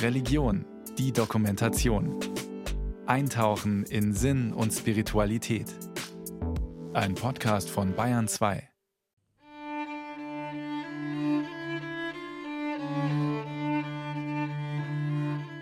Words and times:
Religion, 0.00 0.64
die 0.98 1.12
Dokumentation. 1.12 2.18
Eintauchen 3.06 3.84
in 3.84 4.12
Sinn 4.12 4.52
und 4.52 4.72
Spiritualität. 4.72 5.66
Ein 6.92 7.14
Podcast 7.14 7.70
von 7.70 7.94
Bayern 7.94 8.28
2. 8.28 8.68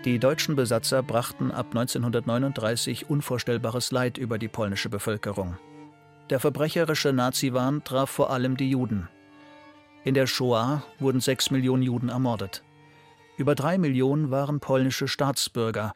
Die 0.05 0.17
deutschen 0.19 0.55
Besatzer 0.55 1.03
brachten 1.03 1.51
ab 1.51 1.67
1939 1.67 3.09
unvorstellbares 3.09 3.91
Leid 3.91 4.17
über 4.17 4.37
die 4.37 4.47
polnische 4.47 4.89
Bevölkerung. 4.89 5.57
Der 6.29 6.39
verbrecherische 6.39 7.13
Nazi-Wahn 7.13 7.83
traf 7.83 8.09
vor 8.09 8.31
allem 8.31 8.57
die 8.57 8.69
Juden. 8.69 9.09
In 10.03 10.15
der 10.15 10.25
Shoah 10.25 10.83
wurden 10.99 11.21
sechs 11.21 11.51
Millionen 11.51 11.83
Juden 11.83 12.09
ermordet. 12.09 12.63
Über 13.41 13.55
drei 13.55 13.79
Millionen 13.79 14.29
waren 14.29 14.59
polnische 14.59 15.07
Staatsbürger. 15.07 15.95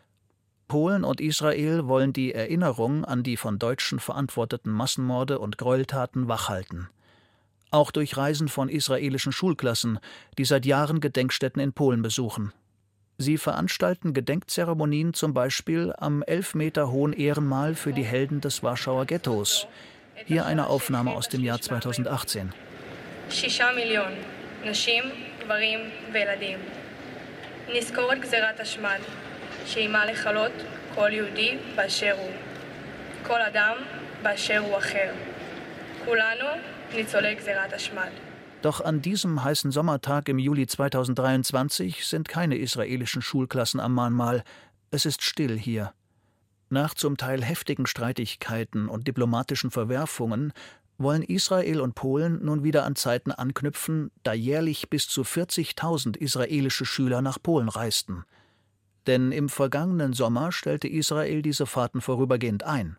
Polen 0.67 1.03
und 1.03 1.21
Israel 1.21 1.85
wollen 1.85 2.11
die 2.11 2.33
Erinnerung 2.33 3.05
an 3.05 3.21
die 3.21 3.37
von 3.37 3.59
Deutschen 3.59 3.99
verantworteten 3.99 4.71
Massenmorde 4.71 5.37
und 5.37 5.59
Gräueltaten 5.59 6.27
wachhalten. 6.27 6.89
Auch 7.69 7.91
durch 7.91 8.17
Reisen 8.17 8.47
von 8.47 8.67
israelischen 8.67 9.31
Schulklassen, 9.31 9.99
die 10.39 10.45
seit 10.45 10.65
Jahren 10.65 11.01
Gedenkstätten 11.01 11.61
in 11.61 11.71
Polen 11.71 12.01
besuchen. 12.01 12.51
Sie 13.19 13.37
veranstalten 13.37 14.15
Gedenkzeremonien 14.15 15.13
zum 15.13 15.35
Beispiel 15.35 15.93
am 15.99 16.23
elf 16.23 16.55
Meter 16.55 16.89
hohen 16.89 17.13
Ehrenmal 17.13 17.75
für 17.75 17.93
die 17.93 18.05
Helden 18.05 18.41
des 18.41 18.63
Warschauer 18.63 19.05
Ghettos. 19.05 19.67
Hier 20.25 20.47
eine 20.47 20.65
Aufnahme 20.65 21.11
aus 21.11 21.29
dem 21.29 21.43
Jahr 21.43 21.61
2018. 21.61 22.53
6 23.29 23.59
Millionen 23.75 24.17
Nashim, 24.65 25.11
Gvarim, 25.45 25.91
Veladim. 26.11 26.84
נזכור 27.74 28.12
את 28.12 28.20
גזירת 28.20 28.60
השמד, 28.60 28.98
שאיימה 29.66 30.06
לכלות 30.06 30.52
כל 30.94 31.08
יהודי 31.12 31.58
באשר 31.76 32.14
הוא. 32.18 32.30
כל 33.26 33.42
אדם 33.42 33.76
באשר 34.22 34.58
הוא 34.58 34.78
אחר. 34.78 35.12
כולנו 36.04 36.46
ניצולי 36.94 37.34
גזירת 37.34 37.72
השמד. 37.72 38.10
Doch 38.62 38.82
an 38.82 39.00
diesem 39.00 39.42
heißen 39.42 39.72
Sommertag 39.72 40.28
im 40.28 40.38
Juli 40.38 40.66
2023 40.66 42.04
sind 42.04 42.28
keine 42.28 42.56
israelischen 42.58 43.22
Schulklassen 43.22 43.80
am 43.80 43.94
Mahnmal. 43.94 44.44
Es 44.90 45.06
ist 45.06 45.22
still 45.22 45.58
hier. 45.58 45.94
Nach 46.68 46.92
zum 46.92 47.16
Teil 47.16 47.42
heftigen 47.42 47.86
Streitigkeiten 47.86 48.88
und 48.88 49.08
diplomatischen 49.08 49.70
Verwerfungen 49.70 50.52
wollen 50.97 51.23
Israel 51.23 51.81
und 51.81 51.95
Polen 51.95 52.43
nun 52.43 52.63
wieder 52.63 52.85
an 52.85 52.95
Zeiten 52.95 53.31
anknüpfen, 53.31 54.11
da 54.23 54.33
jährlich 54.33 54.89
bis 54.89 55.07
zu 55.07 55.23
40.000 55.23 56.17
israelische 56.17 56.85
Schüler 56.85 57.21
nach 57.21 57.41
Polen 57.41 57.69
reisten. 57.69 58.23
Denn 59.07 59.31
im 59.31 59.49
vergangenen 59.49 60.13
Sommer 60.13 60.51
stellte 60.51 60.87
Israel 60.87 61.41
diese 61.41 61.65
Fahrten 61.65 62.01
vorübergehend 62.01 62.63
ein. 62.63 62.97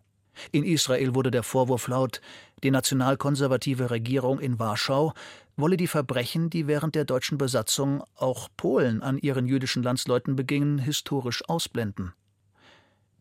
In 0.53 0.65
Israel 0.65 1.15
wurde 1.15 1.31
der 1.31 1.43
Vorwurf 1.43 1.89
laut, 1.89 2.21
die 2.63 2.71
nationalkonservative 2.71 3.91
Regierung 3.91 4.39
in 4.39 4.59
Warschau 4.59 5.15
wolle 5.57 5.77
die 5.79 5.87
Verbrechen, 5.87 6.51
die 6.51 6.67
während 6.67 6.95
der 6.95 7.07
deutschen 7.07 7.39
Besatzung 7.39 8.05
auch 8.15 8.49
Polen 8.57 9.03
an 9.03 9.19
ihren 9.19 9.47
jüdischen 9.47 9.83
Landsleuten 9.83 10.37
begingen, 10.37 10.79
historisch 10.79 11.49
ausblenden. 11.49 12.13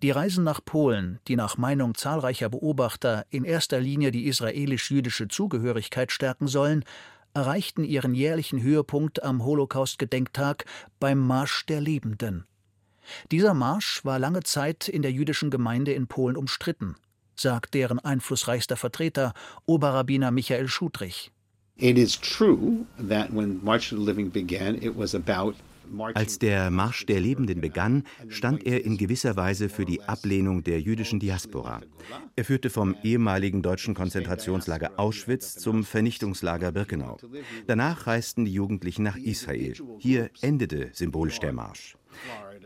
Die 0.02 0.12
Reisen 0.12 0.44
nach 0.44 0.64
Polen, 0.64 1.20
die 1.28 1.36
nach 1.36 1.58
Meinung 1.58 1.96
zahlreicher 1.96 2.50
Beobachter 2.50 3.26
in 3.30 3.46
erster 3.46 3.80
Linie 3.80 4.12
die 4.12 4.26
israelisch-jüdische 4.28 5.30
Zugehörigkeit 5.30 6.12
stärken 6.12 6.48
sollen, 6.48 6.84
erreichten 7.34 7.84
ihren 7.84 8.14
jährlichen 8.14 8.62
Höhepunkt 8.62 9.24
am 9.24 9.44
Holocaust-Gedenktag 9.44 10.66
beim 11.00 11.20
Marsch 11.20 11.66
der 11.66 11.82
Lebenden. 11.82 12.46
Dieser 13.32 13.54
Marsch 13.54 14.04
war 14.04 14.20
lange 14.20 14.44
Zeit 14.44 14.88
in 14.88 15.02
der 15.02 15.12
jüdischen 15.12 15.50
Gemeinde 15.50 15.94
in 15.94 16.08
Polen 16.08 16.38
umstritten, 16.38 16.96
sagt 17.36 17.74
deren 17.74 18.00
einflussreichster 18.00 18.78
Vertreter, 18.78 19.34
Oberrabbiner 19.66 20.32
Michael 20.32 20.68
Schudrich. 20.68 21.32
It 21.78 21.98
is 21.98 22.20
true 22.20 22.86
that 22.98 23.34
when 23.34 23.64
March 23.64 23.92
of 23.92 24.00
the 24.00 24.06
Living 24.06 24.32
began, 24.32 24.76
it 24.76 24.96
was 24.96 25.14
about 25.14 25.56
als 26.14 26.40
der 26.40 26.70
Marsch 26.70 27.06
der 27.06 27.20
Lebenden 27.20 27.62
begann, 27.62 28.04
stand 28.28 28.66
er 28.66 28.84
in 28.86 28.98
gewisser 28.98 29.36
Weise 29.36 29.70
für 29.70 29.86
die 29.86 30.02
Ablehnung 30.02 30.64
der 30.64 30.82
jüdischen 30.82 31.20
Diaspora. 31.20 31.82
Er 32.36 32.46
führte 32.46 32.70
vom 32.70 32.96
ehemaligen 33.04 33.62
deutschen 33.62 33.94
Konzentrationslager 33.94 34.92
Auschwitz 34.98 35.56
zum 35.56 35.84
Vernichtungslager 35.84 36.72
Birkenau. 36.72 37.18
Danach 37.68 38.08
reisten 38.08 38.46
die 38.46 38.54
Jugendlichen 38.54 39.04
nach 39.04 39.18
Israel. 39.18 39.74
Hier 40.00 40.30
endete 40.42 40.90
symbolisch 40.94 41.40
der 41.40 41.54
Marsch. 41.54 41.96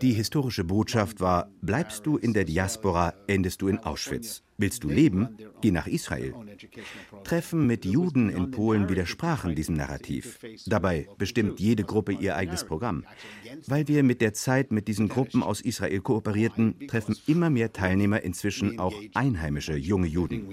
Die 0.01 0.13
historische 0.13 0.63
Botschaft 0.63 1.19
war, 1.19 1.49
bleibst 1.61 2.05
du 2.05 2.17
in 2.17 2.33
der 2.33 2.45
Diaspora, 2.45 3.13
endest 3.27 3.61
du 3.61 3.67
in 3.67 3.79
Auschwitz. 3.79 4.43
Willst 4.57 4.83
du 4.83 4.89
leben? 4.89 5.37
Geh 5.61 5.71
nach 5.71 5.87
Israel. 5.87 6.33
Treffen 7.23 7.67
mit 7.67 7.85
Juden 7.85 8.29
in 8.29 8.51
Polen 8.51 8.89
widersprachen 8.89 9.55
diesem 9.55 9.75
Narrativ. 9.75 10.39
Dabei 10.65 11.07
bestimmt 11.17 11.59
jede 11.59 11.83
Gruppe 11.83 12.13
ihr 12.13 12.35
eigenes 12.35 12.63
Programm. 12.63 13.03
Weil 13.67 13.87
wir 13.87 14.03
mit 14.03 14.21
der 14.21 14.33
Zeit 14.33 14.71
mit 14.71 14.87
diesen 14.87 15.09
Gruppen 15.09 15.43
aus 15.43 15.61
Israel 15.61 15.99
kooperierten, 15.99 16.87
treffen 16.87 17.17
immer 17.27 17.49
mehr 17.49 17.73
Teilnehmer 17.73 18.21
inzwischen 18.21 18.79
auch 18.79 18.93
einheimische 19.13 19.75
junge 19.75 20.07
Juden. 20.07 20.47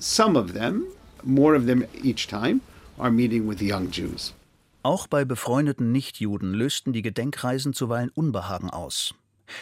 Some 0.00 0.38
of 0.38 0.52
them, 0.52 0.84
more 1.24 1.56
of 1.56 1.66
them 1.66 1.84
each 2.04 2.28
time, 2.28 2.60
are 2.98 3.10
meeting 3.10 3.48
with 3.48 3.60
young 3.60 3.90
Jews. 3.90 4.32
Auch 4.82 5.06
bei 5.06 5.24
befreundeten 5.24 5.92
Nichtjuden 5.92 6.54
lösten 6.54 6.92
die 6.92 7.02
Gedenkreisen 7.02 7.72
zuweilen 7.74 8.10
Unbehagen 8.10 8.70
aus. 8.70 9.14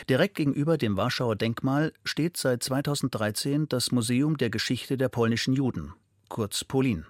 Direkt 0.08 0.34
gegenüber 0.34 0.78
dem 0.78 0.96
Warschauer 0.96 1.36
Denkmal 1.36 1.92
steht 2.04 2.36
seit 2.36 2.62
2013 2.62 3.68
das 3.68 3.92
Museum 3.92 4.36
der 4.36 4.50
Geschichte 4.50 4.96
der 4.96 5.08
polnischen 5.08 5.54
Juden, 5.54 5.94
kurz 6.28 6.64
Polin. 6.64 7.06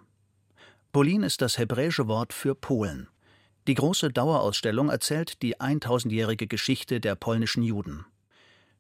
Polin 0.92 1.22
ist 1.22 1.42
das 1.42 1.58
hebräische 1.58 2.06
Wort 2.06 2.32
für 2.32 2.54
Polen. 2.54 3.08
Die 3.66 3.74
große 3.74 4.10
Dauerausstellung 4.10 4.90
erzählt 4.90 5.42
die 5.42 5.56
1000-jährige 5.56 6.46
Geschichte 6.46 7.00
der 7.00 7.16
polnischen 7.16 7.62
Juden. 7.62 8.06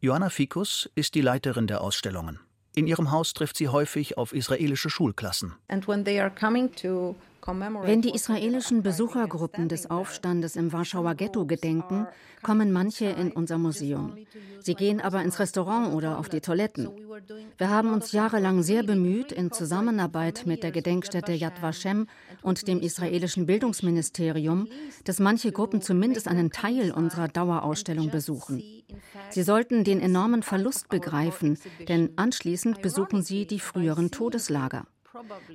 Joanna 0.00 0.30
Fikus 0.30 0.88
ist 0.94 1.14
die 1.14 1.22
Leiterin 1.22 1.66
der 1.66 1.80
Ausstellungen. 1.80 2.38
In 2.74 2.86
ihrem 2.86 3.10
Haus 3.10 3.32
trifft 3.32 3.56
sie 3.56 3.68
häufig 3.68 4.18
auf 4.18 4.32
israelische 4.32 4.90
Schulklassen. 4.90 5.54
And 5.68 5.88
when 5.88 6.04
they 6.04 6.20
are 6.20 6.30
coming 6.30 6.72
to 6.76 7.16
wenn 7.46 8.02
die 8.02 8.14
israelischen 8.14 8.82
Besuchergruppen 8.82 9.68
des 9.68 9.90
Aufstandes 9.90 10.56
im 10.56 10.72
Warschauer 10.72 11.14
Ghetto 11.14 11.46
gedenken, 11.46 12.06
kommen 12.42 12.72
manche 12.72 13.06
in 13.06 13.32
unser 13.32 13.58
Museum. 13.58 14.16
Sie 14.60 14.74
gehen 14.74 15.00
aber 15.00 15.22
ins 15.22 15.38
Restaurant 15.38 15.94
oder 15.94 16.18
auf 16.18 16.28
die 16.28 16.40
Toiletten. 16.40 16.88
Wir 17.56 17.70
haben 17.70 17.92
uns 17.92 18.12
jahrelang 18.12 18.62
sehr 18.62 18.82
bemüht, 18.82 19.32
in 19.32 19.52
Zusammenarbeit 19.52 20.44
mit 20.46 20.62
der 20.62 20.72
Gedenkstätte 20.72 21.32
Yad 21.32 21.62
Vashem 21.62 22.06
und 22.42 22.68
dem 22.68 22.80
israelischen 22.80 23.46
Bildungsministerium, 23.46 24.68
dass 25.04 25.20
manche 25.20 25.52
Gruppen 25.52 25.82
zumindest 25.82 26.28
einen 26.28 26.50
Teil 26.50 26.90
unserer 26.90 27.28
Dauerausstellung 27.28 28.10
besuchen. 28.10 28.62
Sie 29.30 29.42
sollten 29.42 29.84
den 29.84 30.00
enormen 30.00 30.42
Verlust 30.42 30.88
begreifen, 30.88 31.58
denn 31.88 32.10
anschließend 32.16 32.82
besuchen 32.82 33.22
sie 33.22 33.46
die 33.46 33.60
früheren 33.60 34.10
Todeslager. 34.10 34.86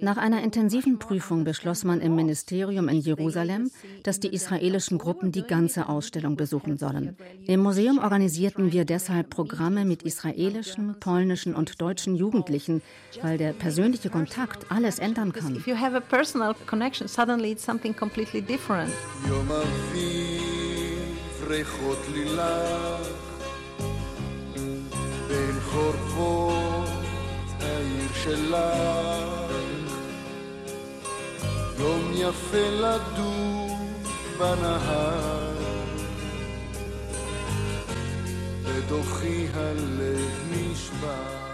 Nach 0.00 0.18
einer 0.18 0.42
intensiven 0.42 0.98
Prüfung 0.98 1.44
beschloss 1.44 1.84
man 1.84 2.00
im 2.00 2.14
Ministerium 2.14 2.88
in 2.88 3.00
Jerusalem, 3.00 3.70
dass 4.02 4.20
die 4.20 4.32
israelischen 4.32 4.98
Gruppen 4.98 5.32
die 5.32 5.42
ganze 5.42 5.88
Ausstellung 5.88 6.36
besuchen 6.36 6.76
sollen. 6.76 7.16
Im 7.46 7.60
Museum 7.60 7.98
organisierten 7.98 8.72
wir 8.72 8.84
deshalb 8.84 9.30
Programme 9.30 9.84
mit 9.84 10.02
israelischen, 10.02 11.00
polnischen 11.00 11.54
und 11.54 11.80
deutschen 11.80 12.16
Jugendlichen, 12.16 12.82
weil 13.22 13.38
der 13.38 13.54
persönliche 13.54 14.10
Kontakt 14.10 14.70
alles 14.70 14.98
ändern 14.98 15.32
kann. 15.32 15.56
If 15.56 15.66
you 15.66 15.76
have 15.76 15.96
a 15.96 16.00
personal 16.00 16.54
connection, 16.66 17.08
suddenly 17.08 17.52
it's 17.52 17.64
something 17.64 17.96
completely 17.96 18.42
different. 18.42 18.92
בין 25.28 25.60
חורבות 25.60 26.88
העיר 27.60 28.12
שלך 28.14 29.39
יום 31.80 32.12
יפה 32.14 32.68
לדור 32.70 33.78
בנהר, 34.38 35.52
בתוכי 38.64 39.46
הלב 39.54 40.30
נשבר. 40.50 41.46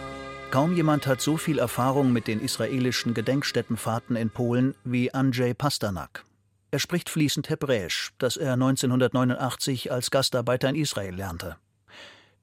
Kaum 0.51 0.75
jemand 0.75 1.07
hat 1.07 1.23
so 1.23 1.39
viel 1.39 1.59
Erfahrung 1.59 2.13
mit 2.13 2.27
den 2.27 2.39
israelischen 2.41 3.15
Gedenkstättenfahrten 3.15 4.17
in 4.17 4.29
Polen 4.29 4.75
wie 4.85 5.15
Andrzej 5.15 5.55
Pasternak. 5.55 6.27
Er 6.71 6.79
spricht 6.79 7.09
fließend 7.09 7.49
Hebräisch, 7.49 8.13
das 8.19 8.37
er 8.37 8.53
1989 8.53 9.91
als 9.91 10.11
Gastarbeiter 10.11 10.69
in 10.69 10.75
Israel 10.75 11.15
lernte. 11.15 11.57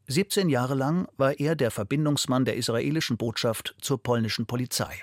17 0.07 0.49
Jahre 0.51 0.75
lang 0.75 1.09
war 1.17 1.39
er 1.41 1.57
der 1.57 1.71
Verbindungsmann 1.71 2.45
der 2.45 2.57
israelischen 2.57 3.17
Botschaft 3.17 3.75
zur 3.81 4.03
polnischen 4.03 4.47
Polizei. 4.47 5.03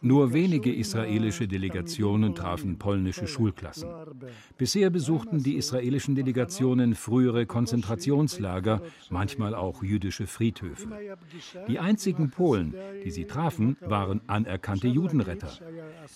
Nur 0.00 0.32
wenige 0.32 0.72
israelische 0.74 1.48
Delegationen 1.48 2.34
trafen 2.34 2.78
polnische 2.78 3.26
Schulklassen. 3.26 3.88
Bisher 4.56 4.90
besuchten 4.90 5.42
die 5.42 5.56
israelischen 5.56 6.14
Delegationen 6.14 6.94
frühere 6.94 7.46
Konzentrationslager, 7.46 8.82
manchmal 9.10 9.54
auch 9.54 9.82
jüdische 9.82 10.26
Friedhöfe. 10.26 10.88
Die 11.68 11.78
einzigen 11.78 12.30
Polen, 12.30 12.74
die 13.04 13.10
sie 13.10 13.24
trafen, 13.24 13.76
waren 13.80 14.20
anerkannte 14.26 14.88
Judenretter. 14.88 15.50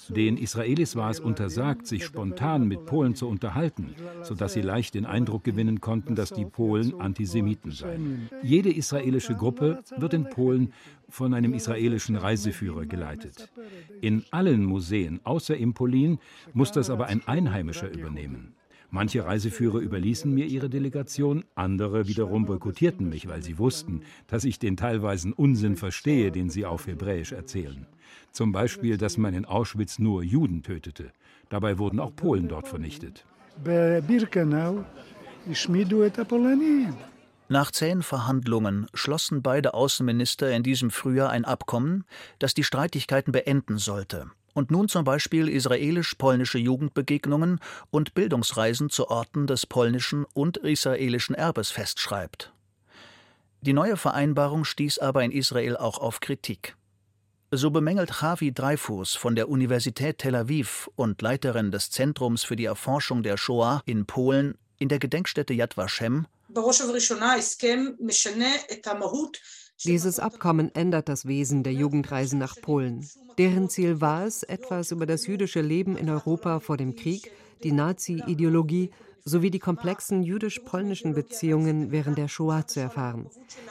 Den 0.09 0.37
Israelis 0.37 0.97
war 0.97 1.11
es 1.11 1.21
untersagt, 1.21 1.87
sich 1.87 2.05
spontan 2.05 2.67
mit 2.67 2.87
Polen 2.87 3.15
zu 3.15 3.29
unterhalten, 3.29 3.95
sodass 4.23 4.55
sie 4.55 4.63
leicht 4.63 4.95
den 4.95 5.07
Eindruck 5.07 5.45
gewinnen 5.45 5.81
konnten, 5.81 6.15
dass 6.15 6.33
die 6.33 6.45
Polen 6.45 7.01
Antisemiten 7.01 7.73
seien. 7.73 8.29
Jede 8.43 8.73
israelische 8.73 9.35
Gruppe 9.35 9.83
wird 9.97 10.15
in 10.15 10.29
Polen 10.29 10.73
von 11.12 11.35
einem 11.35 11.53
israelischen 11.53 12.17
Reiseführer 12.17 12.87
geleitet. 12.87 13.53
In 14.00 14.25
allen 14.31 14.64
Museen 14.64 15.20
außer 15.25 15.55
im 15.55 15.75
Polin 15.75 16.19
muss 16.55 16.73
das 16.73 16.88
aber 16.88 17.06
ein 17.06 17.20
Einheimischer 17.29 17.93
übernehmen. 17.93 18.55
Manche 18.91 19.25
Reiseführer 19.25 19.79
überließen 19.79 20.32
mir 20.32 20.47
ihre 20.47 20.70
Delegation, 20.70 21.44
andere 21.55 22.09
wiederum 22.09 22.47
boykottierten 22.47 23.09
mich, 23.11 23.29
weil 23.29 23.43
sie 23.43 23.59
wussten, 23.59 24.00
dass 24.26 24.44
ich 24.44 24.59
den 24.59 24.76
teilweisen 24.76 25.35
Unsinn 25.35 25.76
verstehe, 25.76 26.32
den 26.32 26.49
sie 26.49 26.64
auf 26.64 26.87
Hebräisch 26.87 27.32
erzählen. 27.32 27.87
Zum 28.32 28.53
Beispiel, 28.53 28.97
dass 28.97 29.19
man 29.19 29.35
in 29.35 29.44
Auschwitz 29.44 29.99
nur 29.99 30.23
Juden 30.23 30.62
tötete. 30.62 31.12
Dabei 31.50 31.79
wurden 31.79 32.00
auch 32.00 32.17
Polen 32.17 32.49
dort 32.49 32.69
vernichtet. 32.69 33.26
Nach 37.52 37.70
zähen 37.70 38.02
Verhandlungen 38.02 38.87
schlossen 38.94 39.43
beide 39.43 39.75
Außenminister 39.75 40.50
in 40.52 40.62
diesem 40.62 40.90
Frühjahr 40.90 41.28
ein 41.28 41.44
Abkommen, 41.44 42.06
das 42.38 42.54
die 42.54 42.64
Streitigkeiten 42.64 43.31
beenden 43.31 43.76
sollte 43.76 44.31
und 44.54 44.70
nun 44.70 44.88
zum 44.88 45.04
Beispiel 45.04 45.49
israelisch-polnische 45.49 46.56
Jugendbegegnungen 46.56 47.60
und 47.90 48.14
Bildungsreisen 48.14 48.88
zu 48.88 49.10
Orten 49.10 49.46
des 49.46 49.66
polnischen 49.66 50.25
und 50.32 50.56
israelischen 50.56 51.34
Erbes 51.34 51.70
festschreibt. 51.70 52.54
Die 53.60 53.75
neue 53.75 53.99
Vereinbarung 53.99 54.64
stieß 54.64 55.00
aber 55.00 55.22
in 55.22 55.31
Israel 55.31 55.76
auch 55.76 55.99
auf 55.99 56.20
Kritik. 56.20 56.75
So 57.50 57.70
bemängelt 57.70 58.22
Javi 58.22 58.52
Dreyfus 58.54 59.14
von 59.14 59.34
der 59.34 59.50
Universität 59.50 60.16
Tel 60.16 60.37
Aviv 60.37 60.88
und 60.96 61.20
Leiterin 61.20 61.70
des 61.70 61.90
Zentrums 61.90 62.44
für 62.44 62.56
die 62.56 62.64
Erforschung 62.64 63.22
der 63.22 63.37
Shoah 63.37 63.82
in 63.84 64.06
Polen 64.06 64.56
in 64.78 64.88
der 64.88 64.99
Gedenkstätte 64.99 65.52
Yad 65.52 65.76
Vashem 65.76 66.26
dieses 69.84 70.19
Abkommen 70.20 70.75
ändert 70.75 71.08
das 71.08 71.26
Wesen 71.26 71.62
der 71.62 71.72
Jugendreisen 71.72 72.38
nach 72.38 72.56
Polen. 72.60 73.08
Deren 73.38 73.69
Ziel 73.69 74.00
war 74.00 74.26
es, 74.26 74.43
etwas 74.43 74.90
über 74.93 75.06
das 75.06 75.26
jüdische 75.26 75.60
Leben 75.60 75.96
in 75.96 76.08
Europa 76.08 76.60
vor 76.60 76.76
dem 76.76 76.94
Krieg, 76.94 77.32
die 77.62 77.72
Nazi-Ideologie 77.72 78.90
sowie 79.25 79.51
die 79.51 79.59
komplexen 79.59 80.23
jüdisch-polnischen 80.23 81.15
Beziehungen 81.15 81.91
während 81.93 82.19
der 82.19 82.29
Shoah 82.29 82.67
zu 82.67 82.81
erfahren. 82.81 83.29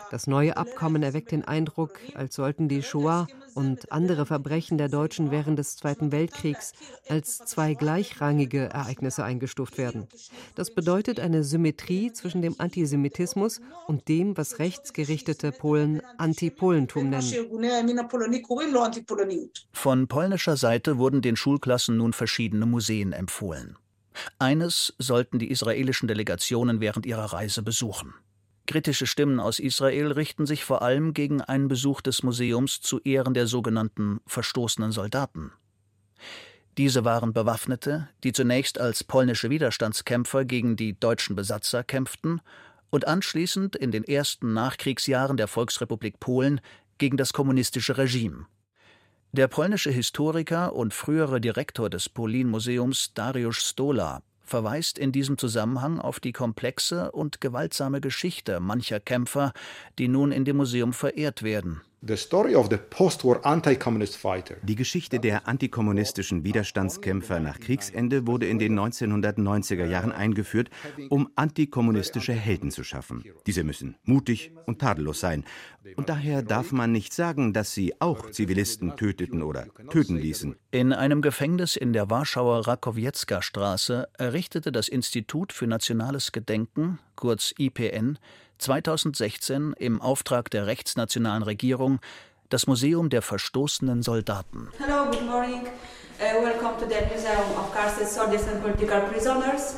Das 0.09 0.27
neue 0.27 0.57
Abkommen 0.57 1.03
erweckt 1.03 1.31
den 1.31 1.43
Eindruck, 1.43 1.99
als 2.13 2.35
sollten 2.35 2.67
die 2.69 2.83
Shoah 2.83 3.27
und 3.55 3.91
andere 3.91 4.25
Verbrechen 4.25 4.77
der 4.77 4.89
Deutschen 4.89 5.31
während 5.31 5.59
des 5.59 5.75
Zweiten 5.75 6.11
Weltkriegs 6.11 6.73
als 7.09 7.39
zwei 7.39 7.73
gleichrangige 7.73 8.69
Ereignisse 8.69 9.23
eingestuft 9.23 9.77
werden. 9.77 10.07
Das 10.55 10.73
bedeutet 10.73 11.19
eine 11.19 11.43
Symmetrie 11.43 12.13
zwischen 12.13 12.41
dem 12.41 12.55
Antisemitismus 12.57 13.61
und 13.87 14.07
dem, 14.07 14.37
was 14.37 14.59
rechtsgerichtete 14.59 15.51
Polen 15.51 16.01
Antipolentum 16.17 17.09
nennen. 17.09 17.31
Von 19.73 20.07
polnischer 20.07 20.57
Seite 20.57 20.97
wurden 20.97 21.21
den 21.21 21.35
Schulklassen 21.35 21.97
nun 21.97 22.13
verschiedene 22.13 22.65
Museen 22.65 23.13
empfohlen. 23.13 23.77
Eines 24.39 24.93
sollten 24.97 25.39
die 25.39 25.49
israelischen 25.49 26.07
Delegationen 26.07 26.79
während 26.79 27.05
ihrer 27.05 27.33
Reise 27.33 27.63
besuchen. 27.63 28.13
Kritische 28.67 29.07
Stimmen 29.07 29.39
aus 29.39 29.59
Israel 29.59 30.11
richten 30.11 30.45
sich 30.45 30.63
vor 30.63 30.81
allem 30.81 31.13
gegen 31.13 31.41
einen 31.41 31.67
Besuch 31.67 32.01
des 32.01 32.23
Museums 32.23 32.81
zu 32.81 32.99
Ehren 33.01 33.33
der 33.33 33.47
sogenannten 33.47 34.21
verstoßenen 34.27 34.91
Soldaten. 34.91 35.51
Diese 36.77 37.03
waren 37.03 37.33
Bewaffnete, 37.33 38.07
die 38.23 38.31
zunächst 38.31 38.79
als 38.79 39.03
polnische 39.03 39.49
Widerstandskämpfer 39.49 40.45
gegen 40.45 40.77
die 40.77 40.97
deutschen 40.97 41.35
Besatzer 41.35 41.83
kämpften 41.83 42.41
und 42.89 43.07
anschließend 43.07 43.75
in 43.75 43.91
den 43.91 44.03
ersten 44.03 44.53
Nachkriegsjahren 44.53 45.35
der 45.35 45.47
Volksrepublik 45.47 46.19
Polen 46.19 46.61
gegen 46.97 47.17
das 47.17 47.33
kommunistische 47.33 47.97
Regime 47.97 48.45
der 49.33 49.47
polnische 49.47 49.91
Historiker 49.91 50.73
und 50.73 50.93
frühere 50.93 51.39
Direktor 51.39 51.89
des 51.89 52.09
Polin-Museums 52.09 53.13
Dariusz 53.13 53.63
Stola 53.69 54.23
verweist 54.41 54.97
in 54.97 55.13
diesem 55.13 55.37
Zusammenhang 55.37 55.99
auf 55.99 56.19
die 56.19 56.33
komplexe 56.33 57.11
und 57.13 57.39
gewaltsame 57.39 58.01
Geschichte 58.01 58.59
mancher 58.59 58.99
Kämpfer, 58.99 59.53
die 59.97 60.09
nun 60.09 60.33
in 60.33 60.43
dem 60.43 60.57
Museum 60.57 60.91
verehrt 60.91 61.43
werden 61.43 61.81
die 64.63 64.75
Geschichte 64.75 65.19
der 65.19 65.47
antikommunistischen 65.47 66.43
Widerstandskämpfer 66.43 67.39
nach 67.39 67.59
Kriegsende 67.59 68.25
wurde 68.25 68.47
in 68.47 68.57
den 68.57 68.79
1990er 68.79 69.85
Jahren 69.85 70.11
eingeführt, 70.11 70.71
um 71.09 71.29
antikommunistische 71.35 72.33
Helden 72.33 72.71
zu 72.71 72.83
schaffen. 72.83 73.23
Diese 73.45 73.63
müssen 73.63 73.97
mutig 74.03 74.51
und 74.65 74.79
tadellos 74.79 75.19
sein. 75.19 75.45
Und 75.95 76.09
daher 76.09 76.41
darf 76.41 76.71
man 76.71 76.91
nicht 76.91 77.13
sagen, 77.13 77.53
dass 77.53 77.73
sie 77.73 77.93
auch 78.01 78.31
Zivilisten 78.31 78.95
töteten 78.95 79.43
oder 79.43 79.67
töten 79.91 80.17
ließen. 80.17 80.55
In 80.71 80.93
einem 80.93 81.21
Gefängnis 81.21 81.75
in 81.75 81.93
der 81.93 82.09
Warschauer 82.09 82.67
Rakowiecka 82.67 83.43
Straße 83.43 84.07
errichtete 84.17 84.71
das 84.71 84.87
Institut 84.87 85.53
für 85.53 85.67
Nationales 85.67 86.31
Gedenken, 86.31 86.97
kurz 87.21 87.53
IPN, 87.57 88.17
2016 88.57 89.73
im 89.77 90.01
Auftrag 90.01 90.49
der 90.49 90.65
rechtsnationalen 90.65 91.43
Regierung 91.43 91.99
das 92.49 92.67
Museum 92.67 93.09
der 93.09 93.21
verstoßenen 93.21 94.01
Soldaten. 94.01 94.67
Hello, 94.77 95.05
good 95.09 95.25
morning. 95.25 95.61
Uh, 96.19 96.43
welcome 96.43 96.77
to 96.79 96.85
the 96.89 97.05
Museum 97.05 97.57
of 97.57 97.73
Carsted 97.73 98.07
Soldiers 98.07 98.47
and 98.47 98.61
Political 98.61 99.01
Prisoners. 99.01 99.77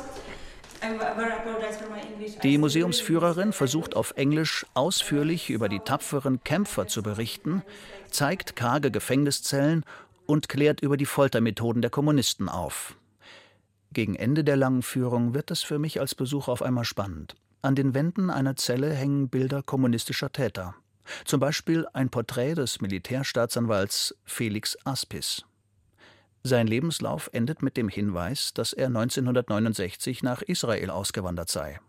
Die 2.43 2.57
Museumsführerin 2.57 3.53
versucht 3.53 3.95
auf 3.95 4.13
Englisch 4.17 4.65
ausführlich 4.73 5.49
über 5.49 5.69
die 5.69 5.79
tapferen 5.79 6.43
Kämpfer 6.43 6.87
zu 6.87 7.01
berichten, 7.01 7.63
zeigt 8.09 8.57
karge 8.57 8.91
Gefängniszellen 8.91 9.85
und 10.25 10.49
klärt 10.49 10.81
über 10.81 10.97
die 10.97 11.05
Foltermethoden 11.05 11.81
der 11.81 11.89
Kommunisten 11.89 12.49
auf. 12.49 12.95
Gegen 13.93 14.15
Ende 14.15 14.43
der 14.43 14.57
langen 14.57 14.81
Führung 14.81 15.33
wird 15.33 15.51
es 15.51 15.61
für 15.61 15.79
mich 15.79 15.99
als 16.01 16.15
Besucher 16.15 16.51
auf 16.51 16.63
einmal 16.63 16.83
spannend. 16.83 17.35
An 17.63 17.75
den 17.75 17.93
Wänden 17.93 18.29
einer 18.29 18.57
Zelle 18.57 18.93
hängen 18.93 19.29
Bilder 19.29 19.63
kommunistischer 19.63 20.33
Täter. 20.33 20.75
Zum 21.23 21.39
Beispiel 21.39 21.87
ein 21.93 22.09
Porträt 22.09 22.55
des 22.55 22.81
Militärstaatsanwalts 22.81 24.13
Felix 24.25 24.77
Aspis. 24.83 25.45
Sein 26.43 26.67
Lebenslauf 26.67 27.29
endet 27.31 27.61
mit 27.61 27.77
dem 27.77 27.87
Hinweis, 27.87 28.53
dass 28.53 28.73
er 28.73 28.87
1969 28.87 30.23
nach 30.23 30.41
Israel 30.41 30.89
ausgewandert 30.89 31.49
sei. 31.49 31.79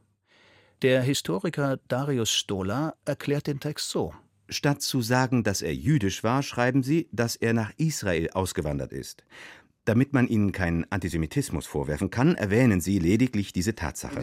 Der 0.83 1.03
Historiker 1.03 1.81
Darius 1.89 2.31
Stola 2.31 2.95
erklärt 3.05 3.49
den 3.49 3.59
Text 3.59 3.91
so. 3.91 4.15
Statt 4.49 4.81
zu 4.81 5.03
sagen, 5.03 5.43
dass 5.43 5.61
er 5.61 5.75
jüdisch 5.75 6.23
war, 6.23 6.45
schreiben 6.45 6.85
sie, 6.85 7.09
dass 7.11 7.35
er 7.35 7.53
nach 7.53 7.73
Israel 7.79 8.31
ausgewandert 8.31 8.93
ist. 8.93 9.25
Damit 9.85 10.13
man 10.13 10.29
ihnen 10.29 10.53
keinen 10.53 10.91
Antisemitismus 10.91 11.67
vorwerfen 11.67 12.11
kann, 12.11 12.35
erwähnen 12.37 12.81
sie 12.81 12.99
lediglich 12.99 13.53
diese 13.53 13.75
Tatsache. 13.75 14.21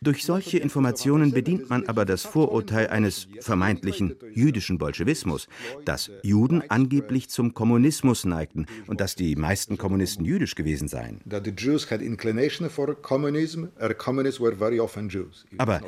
Durch 0.00 0.24
solche 0.24 0.58
Informationen 0.58 1.32
bedient 1.32 1.70
man 1.70 1.86
aber 1.88 2.04
das 2.04 2.22
Vorurteil 2.22 2.86
eines 2.86 3.26
vermeintlichen 3.40 4.14
jüdischen 4.32 4.78
Bolschewismus, 4.78 5.48
dass 5.84 6.10
Juden 6.22 6.62
angeblich 6.70 7.28
zum 7.28 7.52
Kommunismus 7.52 8.24
neigten 8.24 8.66
und 8.86 9.00
dass 9.00 9.16
die 9.16 9.34
meisten 9.34 9.76
Kommunisten 9.76 10.24
jüdisch 10.24 10.54
gewesen 10.54 10.86
seien. 10.86 11.20
Aber 15.58 15.80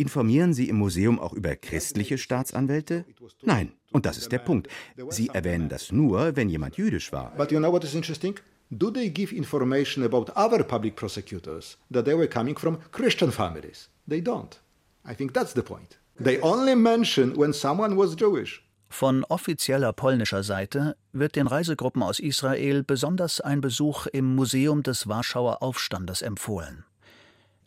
Informieren 0.00 0.54
Sie 0.54 0.68
im 0.68 0.76
Museum 0.76 1.18
auch 1.18 1.32
über 1.32 1.56
christliche 1.56 2.18
Staatsanwälte? 2.18 3.04
Nein, 3.42 3.72
und 3.90 4.06
das 4.06 4.16
ist 4.16 4.30
der 4.30 4.38
Punkt. 4.38 4.68
Sie 5.10 5.28
erwähnen 5.28 5.68
das 5.68 5.90
nur, 5.90 6.36
wenn 6.36 6.48
jemand 6.48 6.76
jüdisch 6.76 7.12
war. 7.12 7.34
But 7.36 7.50
you 7.50 7.58
know 7.58 7.72
what 7.72 7.82
is 7.82 7.94
interesting? 7.94 8.36
Do 8.70 8.92
they 8.92 9.10
give 9.10 9.34
information 9.34 10.04
about 10.04 10.30
other 10.36 10.62
public 10.62 10.94
prosecutors 10.94 11.78
that 11.92 12.04
they 12.04 12.16
were 12.16 12.28
coming 12.28 12.56
from 12.56 12.78
Christian 12.92 13.32
families? 13.32 13.90
They 14.08 14.20
don't. 14.20 14.60
I 15.04 15.14
think 15.14 15.34
that's 15.34 15.54
the 15.54 15.62
point. 15.62 15.98
They 16.22 16.40
only 16.42 16.76
mention 16.76 17.36
when 17.36 17.52
someone 17.52 17.96
was 17.96 18.14
Jewish. 18.14 18.62
Von 18.90 19.24
offizieller 19.24 19.92
polnischer 19.92 20.44
Seite 20.44 20.96
wird 21.12 21.34
den 21.34 21.46
Reisegruppen 21.48 22.02
aus 22.02 22.20
Israel 22.20 22.84
besonders 22.84 23.40
ein 23.40 23.60
Besuch 23.60 24.06
im 24.06 24.34
Museum 24.36 24.82
des 24.82 25.08
Warschauer 25.08 25.62
Aufstandes 25.62 26.22
empfohlen. 26.22 26.84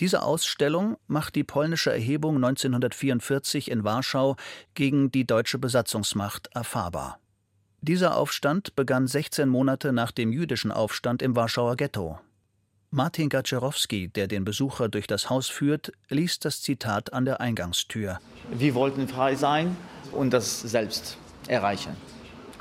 Diese 0.02 0.24
Ausstellung 0.24 0.98
macht 1.06 1.36
die 1.36 1.44
polnische 1.44 1.92
Erhebung 1.92 2.38
1944 2.38 3.70
in 3.70 3.84
Warschau 3.84 4.36
gegen 4.74 5.12
die 5.12 5.28
deutsche 5.28 5.60
Besatzungsmacht 5.60 6.50
erfahrbar. 6.56 7.20
Dieser 7.82 8.18
Aufstand 8.18 8.76
begann 8.76 9.06
16 9.06 9.48
Monate 9.48 9.94
nach 9.94 10.12
dem 10.12 10.34
jüdischen 10.34 10.72
Aufstand 10.72 11.22
im 11.22 11.36
Warschauer 11.36 11.76
Ghetto. 11.76 12.20
Martin 12.90 13.30
Gaczerowski, 13.30 14.08
der 14.08 14.28
den 14.28 14.44
Besucher 14.44 14.90
durch 14.90 15.06
das 15.06 15.30
Haus 15.30 15.50
führt, 15.50 15.92
liest 16.10 16.46
das 16.46 16.64
Zitat 16.64 17.14
an 17.14 17.26
der 17.26 17.40
Eingangstür. 17.40 18.20
Wir 18.52 18.74
wollten 18.74 19.08
frei 19.08 19.36
sein 19.36 19.78
und 20.12 20.34
das 20.34 20.62
selbst 20.62 21.16
erreichen. 21.48 21.96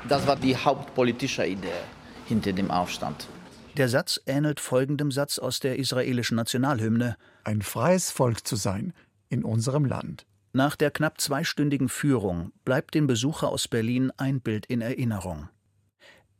Das 0.07 0.27
war 0.27 0.35
die 0.35 0.55
hauptpolitische 0.55 1.47
Idee 1.47 1.81
hinter 2.27 2.53
dem 2.53 2.69
Aufstand. 2.69 3.27
Der 3.77 3.87
Satz 3.87 4.19
ähnelt 4.25 4.59
folgendem 4.59 5.11
Satz 5.11 5.39
aus 5.39 5.59
der 5.59 5.79
israelischen 5.79 6.35
Nationalhymne 6.35 7.15
Ein 7.43 7.61
freies 7.61 8.11
Volk 8.11 8.45
zu 8.45 8.55
sein 8.55 8.93
in 9.29 9.43
unserem 9.43 9.85
Land. 9.85 10.25
Nach 10.53 10.75
der 10.75 10.91
knapp 10.91 11.21
zweistündigen 11.21 11.89
Führung 11.89 12.51
bleibt 12.65 12.93
dem 12.93 13.07
Besucher 13.07 13.49
aus 13.49 13.67
Berlin 13.67 14.11
ein 14.17 14.41
Bild 14.41 14.65
in 14.65 14.81
Erinnerung. 14.81 15.49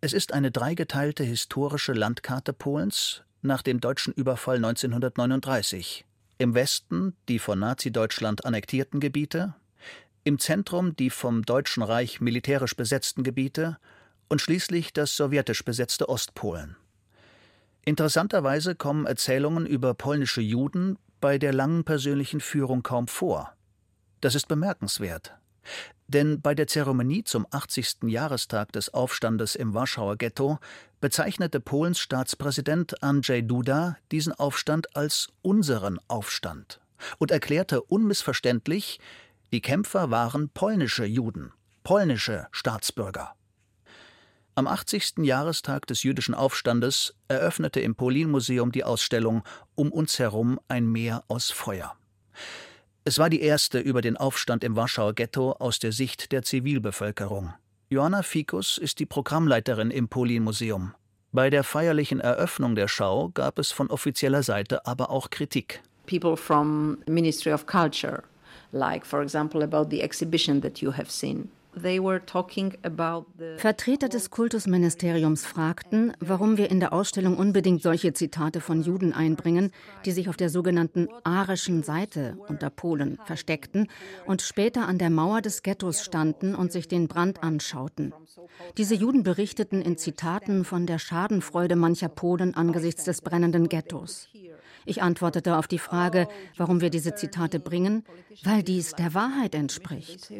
Es 0.01 0.13
ist 0.13 0.33
eine 0.33 0.51
dreigeteilte 0.51 1.23
historische 1.23 1.93
Landkarte 1.93 2.53
Polens 2.53 3.23
nach 3.41 3.61
dem 3.61 3.79
deutschen 3.79 4.13
Überfall 4.13 4.57
1939. 4.57 6.05
Im 6.37 6.53
Westen 6.55 7.15
die 7.29 7.39
von 7.39 7.59
Nazi-Deutschland 7.59 8.45
annektierten 8.45 8.99
Gebiete, 8.99 9.55
im 10.23 10.39
Zentrum 10.39 10.95
die 10.95 11.09
vom 11.09 11.43
Deutschen 11.43 11.81
Reich 11.81 12.19
militärisch 12.19 12.75
besetzten 12.75 13.23
Gebiete 13.23 13.77
und 14.27 14.41
schließlich 14.41 14.93
das 14.93 15.15
sowjetisch 15.15 15.63
besetzte 15.63 16.09
Ostpolen. 16.09 16.75
Interessanterweise 17.83 18.75
kommen 18.75 19.05
Erzählungen 19.05 19.65
über 19.65 19.93
polnische 19.93 20.41
Juden 20.41 20.97
bei 21.19 21.37
der 21.37 21.53
langen 21.53 21.83
persönlichen 21.83 22.39
Führung 22.39 22.83
kaum 22.83 23.07
vor. 23.07 23.53
Das 24.21 24.35
ist 24.35 24.47
bemerkenswert. 24.47 25.33
Denn 26.07 26.41
bei 26.41 26.53
der 26.53 26.67
Zeremonie 26.67 27.23
zum 27.23 27.47
80. 27.49 28.03
Jahrestag 28.03 28.71
des 28.73 28.93
Aufstandes 28.93 29.55
im 29.55 29.73
Warschauer 29.73 30.17
Ghetto 30.17 30.59
bezeichnete 30.99 31.59
Polens 31.59 31.99
Staatspräsident 31.99 33.01
Andrzej 33.01 33.43
Duda 33.43 33.97
diesen 34.11 34.33
Aufstand 34.33 34.95
als 34.95 35.29
unseren 35.41 35.99
Aufstand 36.07 36.81
und 37.17 37.31
erklärte 37.31 37.81
unmissverständlich, 37.81 38.99
die 39.51 39.61
Kämpfer 39.61 40.11
waren 40.11 40.49
polnische 40.49 41.05
Juden, 41.05 41.53
polnische 41.83 42.47
Staatsbürger. 42.51 43.33
Am 44.53 44.67
80. 44.67 45.19
Jahrestag 45.19 45.87
des 45.87 46.03
jüdischen 46.03 46.35
Aufstandes 46.35 47.15
eröffnete 47.29 47.79
im 47.79 47.95
Polin-Museum 47.95 48.73
die 48.73 48.83
Ausstellung 48.83 49.43
Um 49.75 49.93
uns 49.93 50.19
herum 50.19 50.59
ein 50.67 50.87
Meer 50.87 51.23
aus 51.29 51.51
Feuer. 51.51 51.95
Es 53.05 53.17
war 53.17 53.29
die 53.29 53.41
erste 53.41 53.79
über 53.79 54.01
den 54.01 54.17
Aufstand 54.17 54.65
im 54.65 54.75
Warschauer 54.75 55.13
Ghetto 55.13 55.53
aus 55.53 55.79
der 55.79 55.93
Sicht 55.93 56.33
der 56.33 56.43
Zivilbevölkerung. 56.43 57.53
Joanna 57.89 58.23
Fikus 58.23 58.77
ist 58.77 58.99
die 58.99 59.05
Programmleiterin 59.05 59.89
im 59.89 60.09
Polin-Museum. 60.09 60.95
Bei 61.31 61.49
der 61.49 61.63
feierlichen 61.63 62.19
Eröffnung 62.19 62.75
der 62.75 62.89
Schau 62.89 63.29
gab 63.29 63.57
es 63.57 63.71
von 63.71 63.89
offizieller 63.89 64.43
Seite 64.43 64.85
aber 64.85 65.11
auch 65.11 65.29
Kritik. 65.29 65.81
People 66.07 66.35
from 66.35 66.97
Ministry 67.07 67.53
of 67.53 67.65
Culture, 67.65 68.23
like 68.73 69.05
for 69.05 69.21
example 69.21 69.63
about 69.63 69.89
the 69.89 70.01
exhibition 70.01 70.61
that 70.61 70.79
you 70.79 70.91
have 70.91 71.09
seen. 71.09 71.49
Vertreter 73.57 74.09
des 74.09 74.29
Kultusministeriums 74.29 75.45
fragten, 75.45 76.13
warum 76.19 76.57
wir 76.57 76.69
in 76.69 76.81
der 76.81 76.91
Ausstellung 76.91 77.37
unbedingt 77.37 77.81
solche 77.81 78.11
Zitate 78.13 78.59
von 78.59 78.81
Juden 78.81 79.13
einbringen, 79.13 79.71
die 80.05 80.11
sich 80.11 80.27
auf 80.27 80.35
der 80.35 80.49
sogenannten 80.49 81.07
arischen 81.23 81.83
Seite 81.83 82.37
unter 82.49 82.69
Polen 82.69 83.19
versteckten 83.25 83.87
und 84.25 84.41
später 84.41 84.87
an 84.87 84.97
der 84.97 85.09
Mauer 85.09 85.41
des 85.41 85.63
Ghettos 85.63 86.03
standen 86.03 86.55
und 86.55 86.73
sich 86.73 86.89
den 86.89 87.07
Brand 87.07 87.41
anschauten. 87.41 88.13
Diese 88.77 88.95
Juden 88.95 89.23
berichteten 89.23 89.81
in 89.81 89.97
Zitaten 89.97 90.65
von 90.65 90.85
der 90.85 90.99
Schadenfreude 90.99 91.77
mancher 91.77 92.09
Polen 92.09 92.53
angesichts 92.53 93.05
des 93.05 93.21
brennenden 93.21 93.69
Ghettos. 93.69 94.27
Ich 94.85 95.01
antwortete 95.01 95.57
auf 95.57 95.67
die 95.67 95.79
Frage, 95.79 96.27
warum 96.57 96.81
wir 96.81 96.89
diese 96.89 97.15
Zitate 97.15 97.59
bringen, 97.59 98.03
weil 98.43 98.63
dies 98.63 98.93
der 98.93 99.13
Wahrheit 99.13 99.55
entspricht 99.55 100.31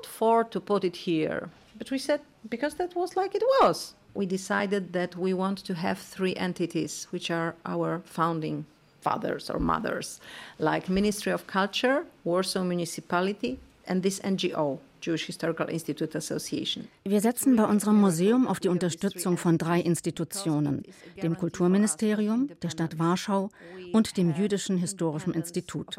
what 0.00 0.06
for 0.06 0.44
to 0.44 0.60
put 0.60 0.84
it 0.84 0.96
here? 0.96 1.50
But 1.76 1.90
we 1.90 1.98
said, 1.98 2.20
because 2.48 2.74
that 2.74 2.94
was 2.94 3.16
like 3.16 3.34
it 3.34 3.42
was. 3.60 3.94
We 4.14 4.24
decided 4.26 4.92
that 4.94 5.14
we 5.14 5.34
want 5.34 5.58
to 5.58 5.74
have 5.74 5.98
three 5.98 6.34
entities, 6.36 7.06
which 7.10 7.30
are 7.30 7.54
our 7.66 8.00
founding 8.04 8.64
fathers 9.02 9.50
or 9.50 9.58
mothers, 9.58 10.20
like 10.58 10.88
Ministry 10.88 11.32
of 11.32 11.46
Culture, 11.46 12.06
Warsaw 12.24 12.64
Municipality, 12.64 13.58
and 13.86 14.02
this 14.02 14.20
NGO, 14.20 14.78
Jewish 15.02 15.26
Historical 15.26 15.68
Institute 15.68 16.16
Association. 16.16 16.88
Wir 17.04 17.20
setzen 17.20 17.56
bei 17.56 17.64
unserem 17.64 18.00
Museum 18.00 18.46
auf 18.46 18.60
die 18.60 18.68
Unterstützung 18.68 19.36
von 19.36 19.58
drei 19.58 19.80
Institutionen, 19.80 20.82
dem 21.22 21.36
Kulturministerium, 21.36 22.50
der 22.62 22.70
Stadt 22.70 22.98
Warschau 22.98 23.50
und 23.92 24.16
dem 24.16 24.34
Jüdischen 24.34 24.76
Historischen 24.76 25.34
Institut. 25.34 25.96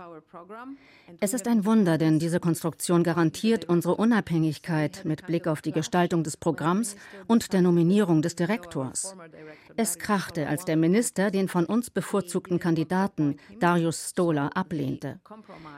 Es 1.20 1.34
ist 1.34 1.48
ein 1.48 1.66
Wunder, 1.66 1.98
denn 1.98 2.20
diese 2.20 2.40
Konstruktion 2.40 3.04
garantiert 3.04 3.66
unsere 3.66 3.96
Unabhängigkeit 3.96 5.04
mit 5.04 5.26
Blick 5.28 5.48
auf 5.48 5.62
die 5.62 5.72
Gestaltung 5.72 6.24
des 6.24 6.38
Programms 6.38 6.96
und 7.28 7.54
der 7.54 7.62
Nominierung 7.62 8.22
des 8.22 8.36
Direktors. 8.36 9.16
Es 9.78 9.98
krachte, 9.98 10.48
als 10.48 10.66
der 10.66 10.78
Minister 10.78 11.32
den 11.32 11.48
von 11.48 11.66
uns 11.66 11.90
bevorzugten 11.90 12.60
Kandidaten 12.60 13.38
Darius 13.60 14.10
Stola 14.10 14.48
ablehnte. 14.50 15.20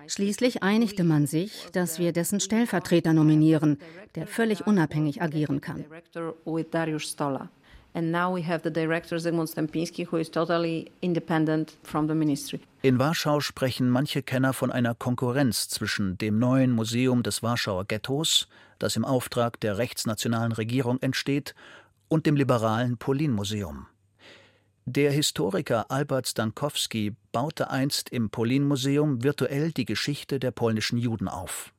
Schließlich 0.07 0.63
einigte 0.63 1.03
man 1.03 1.27
sich, 1.27 1.67
dass 1.71 1.99
wir 1.99 2.11
dessen 2.11 2.39
Stellvertreter 2.39 3.13
nominieren, 3.13 3.77
der 4.15 4.27
völlig 4.27 4.65
unabhängig 4.65 5.21
agieren 5.21 5.61
kann. 5.61 5.85
And 7.95 8.11
now 8.11 8.31
we 8.31 8.41
have 8.41 8.63
the 8.63 8.71
director 8.71 9.19
Zygmunt 9.19 9.49
Stempinski, 9.49 10.07
who 10.09 10.17
is 10.17 10.31
totally 10.31 10.91
independent 11.01 11.77
from 11.83 12.07
the 12.07 12.15
ministry. 12.15 12.59
In 12.81 12.97
Warschau 12.97 13.39
sprechen 13.39 13.87
manche 13.87 14.23
Kenner 14.23 14.53
von 14.53 14.71
einer 14.71 14.95
Konkurrenz 14.95 15.69
zwischen 15.69 16.17
dem 16.17 16.39
neuen 16.39 16.71
Museum 16.71 17.21
des 17.21 17.43
Warschauer 17.43 17.85
Ghettos, 17.85 18.47
das 18.79 18.95
im 18.95 19.05
Auftrag 19.05 19.59
der 19.59 19.77
rechtsnationalen 19.77 20.53
Regierung 20.53 20.99
entsteht, 21.01 21.53
und 22.07 22.25
dem 22.25 22.35
liberalen 22.35 22.97
Polin-Museum. 22.97 23.87
Der 24.85 25.11
Historiker 25.11 25.89
Albert 25.89 26.27
Stankowski 26.27 27.15
baute 27.31 27.69
einst 27.69 28.09
im 28.09 28.29
Polin-Museum 28.29 29.23
virtuell 29.23 29.71
die 29.71 29.85
Geschichte 29.85 30.39
der 30.39 30.51
polnischen 30.51 30.97
Juden 30.97 31.29
auf. 31.29 31.73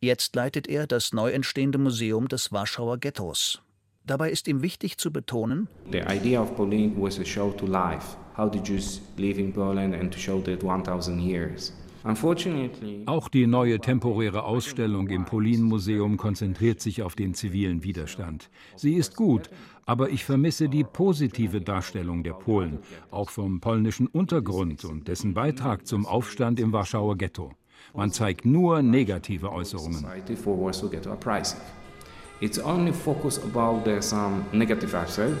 Jetzt 0.00 0.34
leitet 0.36 0.66
er 0.66 0.86
das 0.86 1.12
neu 1.12 1.30
entstehende 1.32 1.78
Museum 1.78 2.28
des 2.28 2.52
Warschauer 2.52 2.98
Ghettos. 2.98 3.60
Dabei 4.06 4.30
ist 4.30 4.46
ihm 4.48 4.62
wichtig 4.62 4.98
zu 4.98 5.12
betonen, 5.12 5.68
The 5.90 6.02
idea 6.08 6.40
of 6.40 6.54
Poland 6.56 6.96
was 6.96 7.18
a 7.18 7.24
show 7.24 7.50
to 7.50 7.66
life, 7.66 8.16
how 8.36 8.50
the 8.50 8.60
Jews 8.60 9.00
live 9.16 9.38
in 9.38 9.52
Poland 9.52 9.94
and 9.94 10.12
to 10.12 10.18
show 10.18 10.40
that 10.42 10.62
1000 10.62 11.18
years. 11.20 11.72
Auch 13.06 13.28
die 13.28 13.46
neue 13.46 13.80
temporäre 13.80 14.44
Ausstellung 14.44 15.08
im 15.08 15.24
Polin-Museum 15.24 16.16
konzentriert 16.16 16.80
sich 16.80 17.02
auf 17.02 17.16
den 17.16 17.34
zivilen 17.34 17.82
Widerstand. 17.82 18.48
Sie 18.76 18.94
ist 18.94 19.16
gut, 19.16 19.50
aber 19.86 20.10
ich 20.10 20.24
vermisse 20.24 20.68
die 20.68 20.84
positive 20.84 21.60
Darstellung 21.60 22.22
der 22.22 22.34
Polen, 22.34 22.78
auch 23.10 23.30
vom 23.30 23.60
polnischen 23.60 24.06
Untergrund 24.06 24.84
und 24.84 25.08
dessen 25.08 25.34
Beitrag 25.34 25.86
zum 25.86 26.06
Aufstand 26.06 26.60
im 26.60 26.72
Warschauer 26.72 27.16
Ghetto. 27.16 27.52
Man 27.94 28.12
zeigt 28.12 28.44
nur 28.44 28.82
negative 28.82 29.50
Äußerungen. 29.50 30.04
It's 32.38 32.58
only 32.58 32.92
focus 32.92 33.38
about 33.38 33.84
the 33.86 34.02
some 34.02 34.44
negative 34.52 34.94
aspect. 34.94 35.38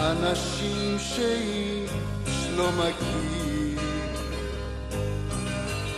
אנשים 0.00 0.98
שאיש 0.98 2.48
לא 2.56 2.70
מכיר, 2.72 3.80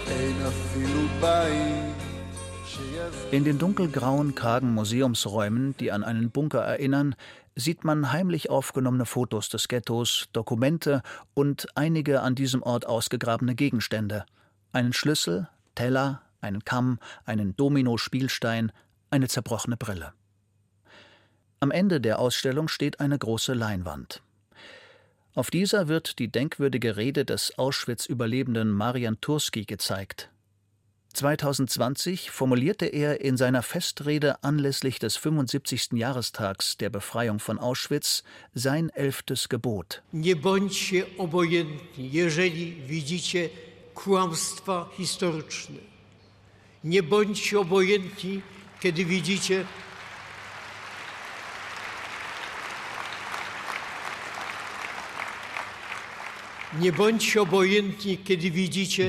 אין 0.06 0.36
אפילו 0.46 1.00
בית 1.20 1.90
In 3.32 3.44
den 3.44 3.58
dunkelgrauen, 3.58 4.34
kargen 4.34 4.74
Museumsräumen, 4.74 5.76
die 5.78 5.92
an 5.92 6.02
einen 6.02 6.30
Bunker 6.30 6.60
erinnern, 6.60 7.14
sieht 7.54 7.84
man 7.84 8.12
heimlich 8.12 8.50
aufgenommene 8.50 9.06
Fotos 9.06 9.48
des 9.48 9.68
Ghettos, 9.68 10.28
Dokumente 10.32 11.02
und 11.34 11.68
einige 11.74 12.22
an 12.22 12.34
diesem 12.34 12.62
Ort 12.62 12.86
ausgegrabene 12.86 13.54
Gegenstände. 13.54 14.24
Einen 14.72 14.92
Schlüssel, 14.92 15.48
Teller, 15.74 16.22
einen 16.45 16.63
Kamm, 16.63 16.99
einen 17.25 17.55
Domino-Spielstein, 17.55 18.71
eine 19.09 19.27
zerbrochene 19.27 19.77
Brille. 19.77 20.13
Am 21.59 21.71
Ende 21.71 21.99
der 21.99 22.19
Ausstellung 22.19 22.67
steht 22.67 22.99
eine 22.99 23.17
große 23.17 23.53
Leinwand. 23.53 24.21
Auf 25.33 25.49
dieser 25.51 25.87
wird 25.89 26.19
die 26.19 26.31
denkwürdige 26.31 26.95
Rede 26.95 27.25
des 27.25 27.57
Auschwitz-Überlebenden 27.57 28.71
Marian 28.71 29.19
Turski 29.19 29.65
gezeigt. 29.65 30.29
2020 31.13 32.29
formulierte 32.29 32.85
er 32.85 33.21
in 33.21 33.37
seiner 33.37 33.63
Festrede 33.63 34.43
anlässlich 34.43 34.99
des 34.99 35.15
75. 35.17 35.93
Jahrestags 35.93 36.77
der 36.77 36.89
Befreiung 36.89 37.39
von 37.39 37.57
Auschwitz 37.57 38.23
sein 38.53 38.89
elftes 38.89 39.49
Gebot. 39.49 40.03
Nie 40.13 40.35
bądźcie 40.35 41.05
obojętni, 41.17 42.11
jeżeli 42.11 42.81
widzicie 42.87 43.49
kłamstwa 43.93 44.89
historyczne. 44.97 45.94
Nie 46.85 47.03
bądźcie 47.03 47.59
obojętni, 47.59 48.41
kiedy 48.79 49.05
widzicie 49.05 49.65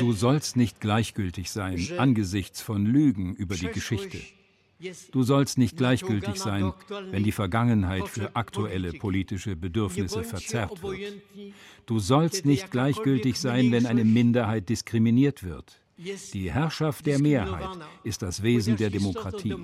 Du 0.01 0.13
sollst 0.13 0.57
nicht 0.57 0.81
gleichgültig 0.81 1.51
sein 1.51 1.79
angesichts 1.99 2.63
von 2.63 2.87
Lügen 2.87 3.35
über 3.35 3.57
die 3.57 3.69
Geschichte. 3.69 4.19
Du 5.13 5.23
sollst 5.23 5.59
nicht 5.59 5.77
gleichgültig 5.77 6.37
sein, 6.37 6.73
wenn 7.11 7.25
die 7.25 7.33
Vergangenheit 7.33 8.09
für 8.09 8.37
aktuelle 8.37 8.93
politische 8.93 9.57
Bedürfnisse 9.57 10.25
verzerrt 10.25 10.83
wird. 10.83 11.01
Du 11.87 11.99
sollst 11.99 12.47
nicht 12.47 12.71
gleichgültig 12.71 13.39
sein, 13.39 13.71
wenn 13.73 13.87
eine 13.87 14.05
Minderheit 14.05 14.69
diskriminiert 14.69 15.43
wird. 15.43 15.86
Die 15.99 16.53
Herrschaft 16.53 17.07
der 17.07 17.19
Mehrheit 17.19 17.79
ist 18.05 18.21
das 18.21 18.43
Wesen 18.43 18.77
der 18.77 18.91
Demokratie. 18.91 19.57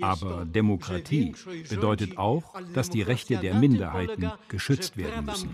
Aber 0.00 0.44
Demokratie 0.44 1.34
bedeutet 1.68 2.18
auch, 2.18 2.54
dass 2.74 2.90
die 2.90 3.02
Rechte 3.02 3.36
der 3.36 3.54
Minderheiten 3.54 4.32
geschützt 4.48 4.96
werden 4.96 5.26
müssen. 5.26 5.52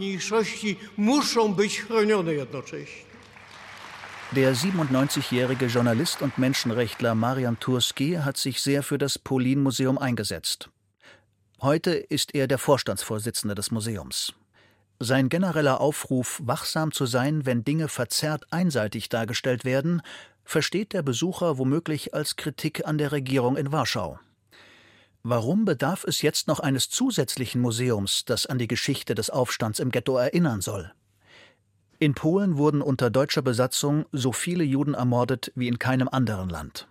Der 4.33 4.57
97-jährige 4.57 5.67
Journalist 5.67 6.21
und 6.23 6.37
Menschenrechtler 6.37 7.15
Marian 7.15 7.61
Turski 7.61 8.15
hat 8.15 8.37
sich 8.37 8.61
sehr 8.61 8.83
für 8.83 8.99
das 8.99 9.19
Polin-Museum 9.19 9.99
eingesetzt. 9.99 10.71
Heute 11.61 11.93
ist 11.93 12.35
er 12.35 12.49
der 12.49 12.59
Vorstandsvorsitzende 12.59 13.55
des 13.55 13.71
Museums. 13.71 14.35
Sein 14.99 15.29
genereller 15.29 15.81
Aufruf, 15.81 16.41
wachsam 16.43 16.91
zu 16.91 17.05
sein, 17.05 17.45
wenn 17.45 17.65
Dinge 17.65 17.89
verzerrt 17.89 18.47
einseitig 18.51 19.11
dargestellt 19.11 19.65
werden, 19.65 20.01
versteht 20.45 20.95
der 20.95 21.03
Besucher 21.03 21.59
womöglich 21.59 22.15
als 22.15 22.37
Kritik 22.37 22.87
an 22.87 22.97
der 22.97 23.13
Regierung 23.13 23.57
in 23.57 23.73
Warschau. 23.73 24.19
Warum 25.23 25.65
bedarf 25.65 26.05
es 26.05 26.23
jetzt 26.23 26.47
noch 26.47 26.61
eines 26.61 26.89
zusätzlichen 26.89 27.61
Museums, 27.61 28.25
das 28.25 28.47
an 28.47 28.59
die 28.59 28.69
Geschichte 28.69 29.15
des 29.15 29.29
Aufstands 29.29 29.81
im 29.81 29.91
Ghetto 29.91 30.17
erinnern 30.17 30.61
soll? 30.61 30.93
In 31.99 32.15
Polen 32.15 32.57
wurden 32.57 32.81
unter 32.81 33.11
deutscher 33.11 33.43
Besatzung 33.43 34.07
so 34.13 34.33
viele 34.33 34.65
Juden 34.65 34.95
ermordet 34.95 35.51
wie 35.55 35.69
in 35.69 35.79
keinem 35.79 36.09
anderen 36.09 36.49
Land. 36.49 36.89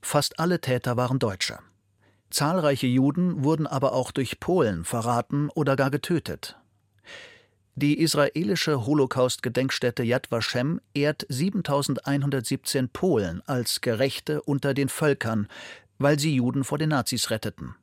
Fast 0.00 0.38
alle 0.38 0.60
Täter 0.60 0.96
waren 0.96 1.18
Deutsche. 1.18 1.58
Zahlreiche 2.30 2.86
Juden 2.86 3.42
wurden 3.42 3.66
aber 3.66 3.92
auch 3.92 4.12
durch 4.12 4.38
Polen 4.38 4.84
verraten 4.84 5.48
oder 5.50 5.76
gar 5.76 5.90
getötet. 5.90 6.57
Die 7.80 8.00
israelische 8.00 8.86
Holocaust-Gedenkstätte 8.86 10.02
Yad 10.02 10.32
Vashem 10.32 10.80
ehrt 10.94 11.24
7117 11.28 12.88
Polen 12.88 13.40
als 13.46 13.80
Gerechte 13.80 14.42
unter 14.42 14.74
den 14.74 14.88
Völkern, 14.88 15.46
weil 15.96 16.18
sie 16.18 16.34
Juden 16.34 16.64
vor 16.64 16.78
den 16.78 16.88
Nazis 16.88 17.30
retteten. 17.30 17.76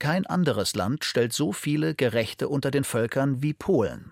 Kein 0.00 0.26
anderes 0.26 0.74
Land 0.74 1.04
stellt 1.04 1.32
so 1.32 1.52
viele 1.52 1.94
Gerechte 1.94 2.48
unter 2.48 2.72
den 2.72 2.82
Völkern 2.82 3.44
wie 3.44 3.52
Polen. 3.52 4.10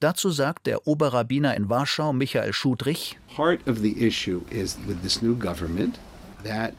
Dazu 0.00 0.30
sagt 0.30 0.66
der 0.66 0.88
Oberrabbiner 0.88 1.56
in 1.56 1.68
Warschau 1.68 2.12
Michael 2.12 2.52
Schudrich: 2.52 3.16
Part 3.36 3.60
of 3.68 3.78
the 3.78 4.04
issue 4.04 4.40
is 4.50 4.76
with 4.84 5.00
this 5.02 5.22
new 5.22 5.36
government 5.36 6.00
that. 6.42 6.74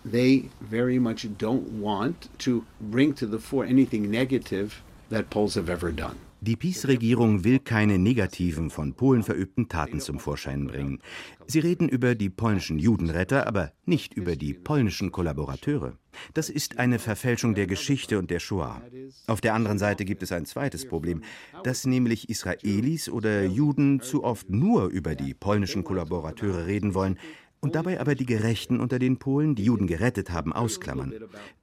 Die 6.46 6.58
PiS-Regierung 6.58 7.46
will 7.46 7.60
keine 7.60 7.98
negativen, 7.98 8.70
von 8.70 8.96
Polen 8.96 9.24
verübten 9.24 9.70
Taten 9.70 10.02
zum 10.02 10.20
Vorschein 10.20 10.68
bringen. 10.68 11.00
Sie 11.48 11.60
reden 11.60 11.88
über 11.88 12.16
die 12.16 12.30
polnischen 12.30 12.80
Judenretter, 12.80 13.48
aber 13.48 13.72
nicht 13.86 14.14
über 14.14 14.36
die 14.36 14.54
polnischen 14.54 15.14
Kollaborateure. 15.14 15.98
Das 16.34 16.50
ist 16.50 16.80
eine 16.80 17.00
Verfälschung 17.00 17.56
der 17.56 17.66
Geschichte 17.66 18.20
und 18.20 18.30
der 18.30 18.42
Shoah. 18.42 18.82
Auf 19.26 19.40
der 19.40 19.54
anderen 19.54 19.78
Seite 19.78 20.04
gibt 20.04 20.22
es 20.22 20.34
ein 20.34 20.46
zweites 20.46 20.86
Problem, 20.86 21.22
dass 21.64 21.86
nämlich 21.86 22.30
Israelis 22.30 23.08
oder 23.08 23.46
Juden 23.46 24.02
zu 24.02 24.26
oft 24.26 24.50
nur 24.50 24.88
über 24.88 25.16
die 25.16 25.34
polnischen 25.34 25.86
Kollaborateure 25.86 26.66
reden 26.66 26.94
wollen, 26.94 27.18
und 27.64 27.76
dabei 27.76 28.02
aber 28.02 28.14
die 28.14 28.26
Gerechten 28.26 28.82
unter 28.82 29.00
den 29.00 29.18
Polen, 29.18 29.56
die 29.56 29.64
Juden 29.64 29.88
gerettet 29.88 30.32
haben, 30.32 30.52
ausklammern. 30.52 31.14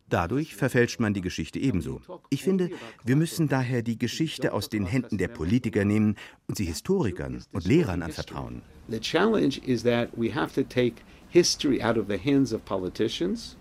Dadurch 0.09 0.57
verfälscht 0.57 0.99
man 0.99 1.13
die 1.13 1.21
Geschichte 1.21 1.59
ebenso. 1.59 2.01
Ich 2.31 2.43
finde, 2.43 2.71
wir 3.05 3.17
müssen 3.17 3.49
daher 3.49 3.83
die 3.83 3.99
Geschichte 3.99 4.55
aus 4.55 4.71
den 4.71 4.87
Händen 4.87 5.19
der 5.19 5.29
Politiker 5.29 5.85
nehmen 5.85 6.17
und 6.49 6.57
sie 6.57 6.65
Historikern 6.65 7.45
und 7.53 7.67
Lehrern 7.67 8.03
anvertrauen. 8.03 8.63
The 8.89 8.99
challenge 8.99 9.61
is 9.67 9.83
that 9.83 10.09
we 10.17 10.35
have 10.35 10.55
to 10.55 10.63
take 10.63 11.03
history 11.29 11.83
out 11.83 11.99
of 11.99 12.07
the 12.09 12.19
hands 12.19 12.53
of 12.55 12.65
politicians 12.65 13.57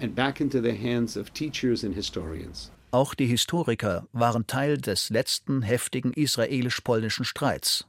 and 0.00 0.14
back 0.14 0.40
into 0.40 0.60
the 0.60 0.76
hands 0.76 1.16
of 1.16 1.30
teachers 1.30 1.84
and 1.84 1.94
historians. 1.94 2.72
Auch 2.90 3.14
die 3.14 3.26
Historiker 3.26 4.06
waren 4.12 4.46
Teil 4.46 4.76
des 4.76 5.08
letzten 5.10 5.62
heftigen 5.62 6.12
israelisch-polnischen 6.12 7.24
Streits. 7.24 7.86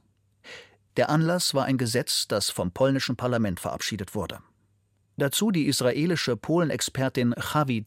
Der 0.96 1.08
Anlass 1.10 1.54
war 1.54 1.64
ein 1.64 1.78
Gesetz, 1.78 2.28
das 2.28 2.50
vom 2.50 2.70
polnischen 2.70 3.16
Parlament 3.16 3.58
verabschiedet 3.58 4.14
wurde. 4.14 4.38
Dazu 5.16 5.50
die 5.50 5.66
israelische 5.66 6.36
Polenexpertin 6.36 7.34
Chavi 7.38 7.82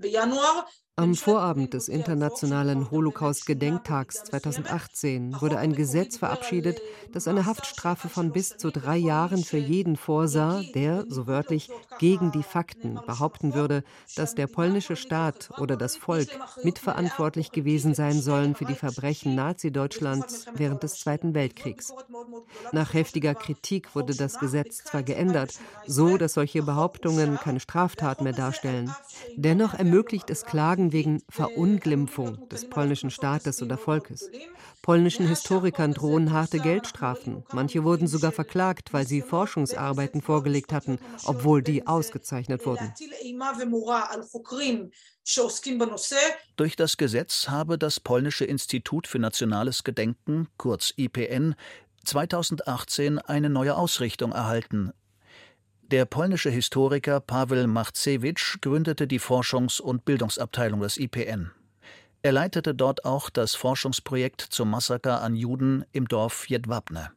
Dreyfus. 0.00 0.64
Am 0.98 1.14
Vorabend 1.14 1.74
des 1.74 1.86
Internationalen 1.88 2.90
Holocaust-Gedenktags 2.90 4.24
2018 4.24 5.40
wurde 5.40 5.56
ein 5.56 5.72
Gesetz 5.72 6.16
verabschiedet, 6.16 6.82
das 7.12 7.28
eine 7.28 7.46
Haftstrafe 7.46 8.08
von 8.08 8.32
bis 8.32 8.56
zu 8.56 8.72
drei 8.72 8.96
Jahren 8.96 9.44
für 9.44 9.58
jeden 9.58 9.94
vorsah, 9.94 10.60
der, 10.74 11.04
so 11.08 11.28
wörtlich, 11.28 11.70
gegen 12.00 12.32
die 12.32 12.42
Fakten 12.42 12.98
behaupten 13.06 13.54
würde, 13.54 13.84
dass 14.16 14.34
der 14.34 14.48
polnische 14.48 14.96
Staat 14.96 15.50
oder 15.58 15.76
das 15.76 15.96
Volk 15.96 16.30
mitverantwortlich 16.64 17.52
gewesen 17.52 17.94
sein 17.94 18.20
sollen 18.20 18.56
für 18.56 18.64
die 18.64 18.74
Verbrechen 18.74 19.36
Nazi-Deutschlands 19.36 20.46
während 20.54 20.82
des 20.82 20.98
Zweiten 20.98 21.32
Weltkriegs. 21.32 21.94
Nach 22.72 22.92
heftiger 22.92 23.36
Kritik 23.36 23.94
wurde 23.94 24.16
das 24.16 24.40
Gesetz 24.40 24.78
zwar 24.78 25.04
geändert, 25.04 25.60
so 25.86 26.16
dass 26.16 26.36
solche 26.38 26.62
Behauptungen 26.62 27.36
keine 27.36 27.58
Straftat 27.58 28.20
mehr 28.20 28.32
darstellen. 28.32 28.94
Dennoch 29.34 29.74
ermöglicht 29.74 30.30
es 30.30 30.44
Klagen 30.44 30.92
wegen 30.92 31.20
Verunglimpfung 31.28 32.48
des 32.48 32.70
polnischen 32.70 33.10
Staates 33.10 33.60
oder 33.60 33.76
Volkes. 33.76 34.30
Polnischen 34.80 35.26
Historikern 35.26 35.94
drohen 35.94 36.32
harte 36.32 36.60
Geldstrafen. 36.60 37.42
Manche 37.52 37.82
wurden 37.82 38.06
sogar 38.06 38.30
verklagt, 38.30 38.92
weil 38.92 39.04
sie 39.04 39.20
Forschungsarbeiten 39.20 40.22
vorgelegt 40.22 40.72
hatten, 40.72 41.00
obwohl 41.24 41.60
die 41.60 41.88
ausgezeichnet 41.88 42.64
wurden. 42.64 42.94
Durch 46.54 46.76
das 46.76 46.96
Gesetz 46.96 47.48
habe 47.48 47.78
das 47.78 47.98
Polnische 47.98 48.44
Institut 48.44 49.08
für 49.08 49.18
Nationales 49.18 49.82
Gedenken, 49.82 50.46
kurz 50.56 50.92
IPN, 50.96 51.56
2018 52.04 53.18
eine 53.18 53.50
neue 53.50 53.76
Ausrichtung 53.76 54.30
erhalten, 54.32 54.92
der 55.90 56.04
polnische 56.04 56.50
Historiker 56.50 57.20
Paweł 57.20 57.66
Machcewicz 57.66 58.58
gründete 58.60 59.06
die 59.06 59.20
Forschungs- 59.20 59.80
und 59.80 60.04
Bildungsabteilung 60.04 60.80
des 60.80 60.98
IPN. 60.98 61.50
Er 62.22 62.32
leitete 62.32 62.74
dort 62.74 63.04
auch 63.04 63.30
das 63.30 63.54
Forschungsprojekt 63.54 64.40
zum 64.40 64.70
Massaker 64.70 65.22
an 65.22 65.34
Juden 65.34 65.84
im 65.92 66.08
Dorf 66.08 66.48
Jedwabne. 66.48 67.10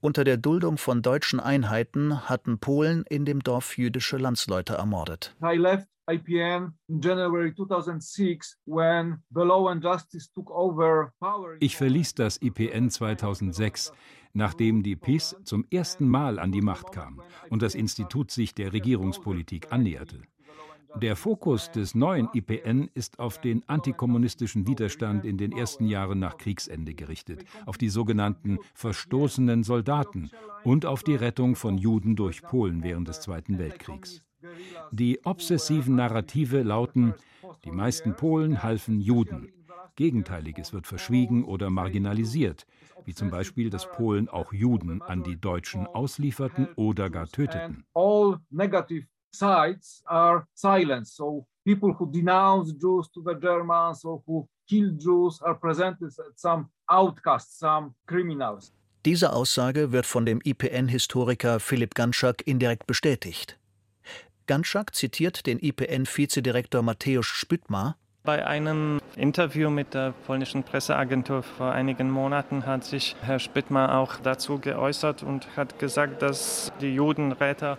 Unter 0.00 0.24
der 0.24 0.38
Duldung 0.38 0.78
von 0.78 1.02
deutschen 1.02 1.40
Einheiten 1.40 2.28
hatten 2.28 2.58
Polen 2.58 3.04
in 3.10 3.26
dem 3.26 3.40
Dorf 3.40 3.76
jüdische 3.76 4.16
Landsleute 4.16 4.74
ermordet. 4.74 5.34
I 5.42 5.56
left 5.56 5.88
IPN 6.10 6.72
in 6.88 7.00
January 7.00 7.54
2006 7.54 8.56
when 8.64 9.22
the 9.34 9.42
law 9.42 9.68
and 9.68 9.82
justice 9.84 10.30
took 10.32 10.50
over 10.50 11.12
power. 11.20 11.56
Ich 11.60 11.76
verließ 11.76 12.14
das 12.14 12.40
IPN 12.40 12.90
2006, 12.90 13.92
nachdem 14.32 14.82
die 14.82 14.96
PiS 14.96 15.36
zum 15.44 15.64
ersten 15.70 16.08
Mal 16.08 16.38
an 16.38 16.52
die 16.52 16.62
Macht 16.62 16.92
kam 16.92 17.20
und 17.48 17.62
das 17.62 17.74
Institut 17.74 18.30
sich 18.30 18.54
der 18.54 18.72
Regierungspolitik 18.72 19.72
annäherte. 19.72 20.22
Der 20.96 21.14
Fokus 21.14 21.70
des 21.70 21.94
neuen 21.94 22.28
IPN 22.34 22.90
ist 22.94 23.20
auf 23.20 23.40
den 23.40 23.62
antikommunistischen 23.68 24.66
Widerstand 24.66 25.24
in 25.24 25.38
den 25.38 25.52
ersten 25.52 25.86
Jahren 25.86 26.18
nach 26.18 26.36
Kriegsende 26.36 26.94
gerichtet, 26.94 27.44
auf 27.64 27.78
die 27.78 27.88
sogenannten 27.88 28.58
verstoßenen 28.74 29.62
Soldaten 29.62 30.30
und 30.64 30.86
auf 30.86 31.04
die 31.04 31.14
Rettung 31.14 31.54
von 31.54 31.78
Juden 31.78 32.16
durch 32.16 32.42
Polen 32.42 32.82
während 32.82 33.06
des 33.06 33.20
Zweiten 33.20 33.58
Weltkriegs. 33.58 34.22
Die 34.90 35.24
obsessiven 35.24 35.94
Narrative 35.94 36.62
lauten, 36.62 37.14
die 37.64 37.70
meisten 37.70 38.16
Polen 38.16 38.62
halfen 38.62 39.00
Juden. 39.00 39.52
Gegenteiliges 40.00 40.72
wird 40.72 40.86
verschwiegen 40.86 41.44
oder 41.44 41.68
marginalisiert, 41.68 42.66
wie 43.04 43.12
zum 43.12 43.28
Beispiel, 43.30 43.68
dass 43.68 43.86
Polen 43.86 44.30
auch 44.30 44.50
Juden 44.50 45.02
an 45.02 45.22
die 45.22 45.38
Deutschen 45.38 45.86
auslieferten 45.86 46.68
oder 46.74 47.10
gar 47.10 47.26
töteten. 47.26 47.84
sides 49.32 50.02
are 50.06 50.46
silenced. 50.54 51.14
So 51.16 51.46
people 51.66 51.94
who 51.98 52.06
denounce 52.06 52.72
Jews 52.80 53.10
to 53.12 53.22
the 53.22 53.34
Germans 53.38 54.02
or 54.04 54.22
who 54.26 54.48
kill 54.66 54.96
Jews 54.98 55.42
are 55.42 55.54
presented 55.54 56.08
as 56.08 56.18
some 56.34 56.70
outcasts, 56.86 57.58
some 57.58 57.94
criminals. 58.06 58.72
Diese 59.04 59.34
Aussage 59.34 59.92
wird 59.92 60.06
von 60.06 60.24
dem 60.24 60.40
IPN-Historiker 60.42 61.60
Philipp 61.60 61.94
Ganschak 61.94 62.46
indirekt 62.46 62.86
bestätigt. 62.86 63.58
Ganschak 64.46 64.94
zitiert 64.94 65.46
den 65.46 65.58
IPN-Vizedirektor 65.58 66.82
Mateusz 66.82 67.26
Spüttmar, 67.26 67.96
bei 68.30 68.46
einem 68.46 69.00
Interview 69.16 69.70
mit 69.70 69.92
der 69.92 70.14
polnischen 70.24 70.62
Presseagentur 70.62 71.42
vor 71.42 71.72
einigen 71.72 72.08
Monaten 72.08 72.64
hat 72.64 72.84
sich 72.84 73.16
Herr 73.22 73.40
Spittmer 73.40 73.98
auch 73.98 74.18
dazu 74.22 74.60
geäußert 74.60 75.24
und 75.24 75.48
hat 75.56 75.80
gesagt, 75.80 76.22
dass 76.22 76.72
die 76.80 76.94
Judenräter 76.94 77.76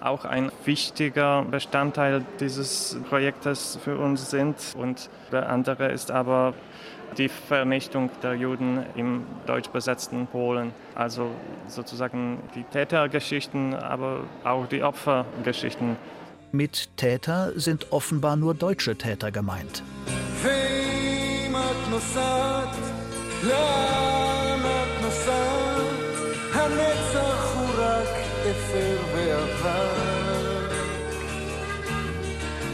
auch 0.00 0.24
ein 0.24 0.52
wichtiger 0.64 1.42
Bestandteil 1.42 2.24
dieses 2.38 3.00
Projektes 3.08 3.80
für 3.82 3.98
uns 3.98 4.30
sind. 4.30 4.54
Und 4.78 5.10
der 5.32 5.48
andere 5.48 5.88
ist 5.90 6.12
aber 6.12 6.54
die 7.18 7.28
Vernichtung 7.28 8.10
der 8.22 8.34
Juden 8.34 8.86
im 8.94 9.26
deutsch 9.46 9.70
besetzten 9.70 10.28
Polen. 10.28 10.72
Also 10.94 11.32
sozusagen 11.66 12.38
die 12.54 12.62
Tätergeschichten, 12.62 13.74
aber 13.74 14.20
auch 14.44 14.68
die 14.68 14.84
Opfergeschichten. 14.84 15.96
Mit 16.51 16.89
Täter 16.97 17.51
sind 17.55 17.91
offenbar 17.91 18.35
nur 18.35 18.53
deutsche 18.53 18.95
Täter 18.97 19.31
gemeint. 19.31 19.83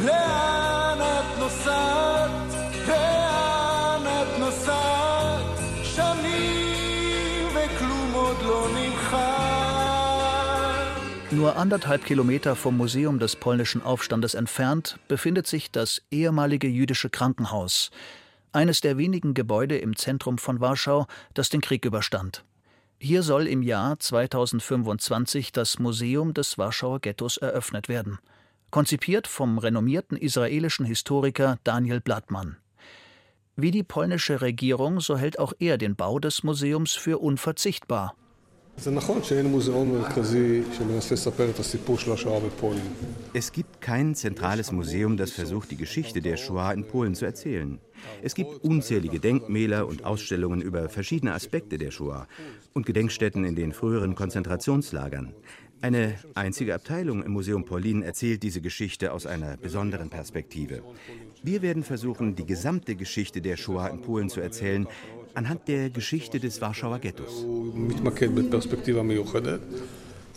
לאן 0.05 1.01
את 1.01 1.39
נוסעת? 1.39 2.53
לאן 2.87 4.05
את 4.05 4.39
נוסעת? 4.39 5.59
שנים 5.83 7.47
וכלום 7.55 8.11
עוד 8.13 8.37
לא 8.41 8.67
נמחק 8.75 9.44
nur 11.36 11.56
anderthalb 11.56 12.06
Kilometer 12.06 12.56
vom 12.56 12.78
Museum 12.78 13.18
des 13.18 13.36
polnischen 13.36 13.82
Aufstandes 13.82 14.32
entfernt 14.32 14.98
befindet 15.06 15.46
sich 15.46 15.70
das 15.70 16.00
ehemalige 16.10 16.66
jüdische 16.66 17.10
Krankenhaus, 17.10 17.90
eines 18.52 18.80
der 18.80 18.96
wenigen 18.96 19.34
Gebäude 19.34 19.76
im 19.76 19.96
Zentrum 19.96 20.38
von 20.38 20.60
Warschau, 20.60 21.06
das 21.34 21.50
den 21.50 21.60
Krieg 21.60 21.84
überstand. 21.84 22.42
Hier 22.98 23.22
soll 23.22 23.48
im 23.48 23.60
Jahr 23.60 23.98
2025 23.98 25.52
das 25.52 25.78
Museum 25.78 26.32
des 26.32 26.56
Warschauer 26.56 27.00
Ghettos 27.00 27.36
eröffnet 27.36 27.90
werden, 27.90 28.18
konzipiert 28.70 29.26
vom 29.26 29.58
renommierten 29.58 30.16
israelischen 30.16 30.86
Historiker 30.86 31.58
Daniel 31.64 32.00
Blattmann. 32.00 32.56
Wie 33.56 33.72
die 33.72 33.82
polnische 33.82 34.40
Regierung, 34.40 35.00
so 35.00 35.18
hält 35.18 35.38
auch 35.38 35.52
er 35.58 35.76
den 35.76 35.96
Bau 35.96 36.18
des 36.18 36.44
Museums 36.44 36.94
für 36.94 37.18
unverzichtbar. 37.18 38.14
Es 43.32 43.52
gibt 43.52 43.80
kein 43.80 44.14
zentrales 44.14 44.70
Museum, 44.70 45.16
das 45.16 45.30
versucht, 45.32 45.70
die 45.70 45.76
Geschichte 45.76 46.20
der 46.20 46.36
Shoah 46.36 46.72
in 46.72 46.86
Polen 46.86 47.14
zu 47.14 47.24
erzählen. 47.24 47.78
Es 48.22 48.34
gibt 48.34 48.62
unzählige 48.62 49.18
Denkmäler 49.18 49.86
und 49.86 50.04
Ausstellungen 50.04 50.60
über 50.60 50.90
verschiedene 50.90 51.32
Aspekte 51.32 51.78
der 51.78 51.90
Shoah 51.90 52.28
und 52.74 52.84
Gedenkstätten 52.84 53.44
in 53.44 53.56
den 53.56 53.72
früheren 53.72 54.14
Konzentrationslagern. 54.14 55.32
Eine 55.81 56.15
einzige 56.35 56.75
Abteilung 56.75 57.23
im 57.23 57.31
Museum 57.31 57.65
Pauline 57.65 58.05
erzählt 58.05 58.43
diese 58.43 58.61
Geschichte 58.61 59.11
aus 59.11 59.25
einer 59.25 59.57
besonderen 59.57 60.09
Perspektive. 60.09 60.83
Wir 61.41 61.63
werden 61.63 61.83
versuchen, 61.83 62.35
die 62.35 62.45
gesamte 62.45 62.95
Geschichte 62.95 63.41
der 63.41 63.57
Shoah 63.57 63.89
in 63.89 64.01
Polen 64.01 64.29
zu 64.29 64.41
erzählen, 64.41 64.87
anhand 65.33 65.67
der 65.67 65.89
Geschichte 65.89 66.39
des 66.39 66.61
Warschauer 66.61 66.99
Ghettos. 66.99 67.45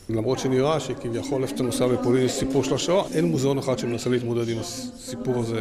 למרות 0.08 0.38
שנראה 0.38 0.80
שכביכול 0.80 1.42
איפה 1.42 1.52
שאתה 1.52 1.62
נוסע 1.62 1.86
בפולין 1.86 2.24
יש 2.24 2.32
סיפור 2.32 2.64
של 2.64 2.74
השואה, 2.74 3.04
אין 3.14 3.24
מוזיאון 3.24 3.58
אחד 3.58 3.78
שמנסה 3.78 4.10
להתמודד 4.10 4.48
עם 4.48 4.58
הסיפור 4.58 5.40
הזה. 5.40 5.60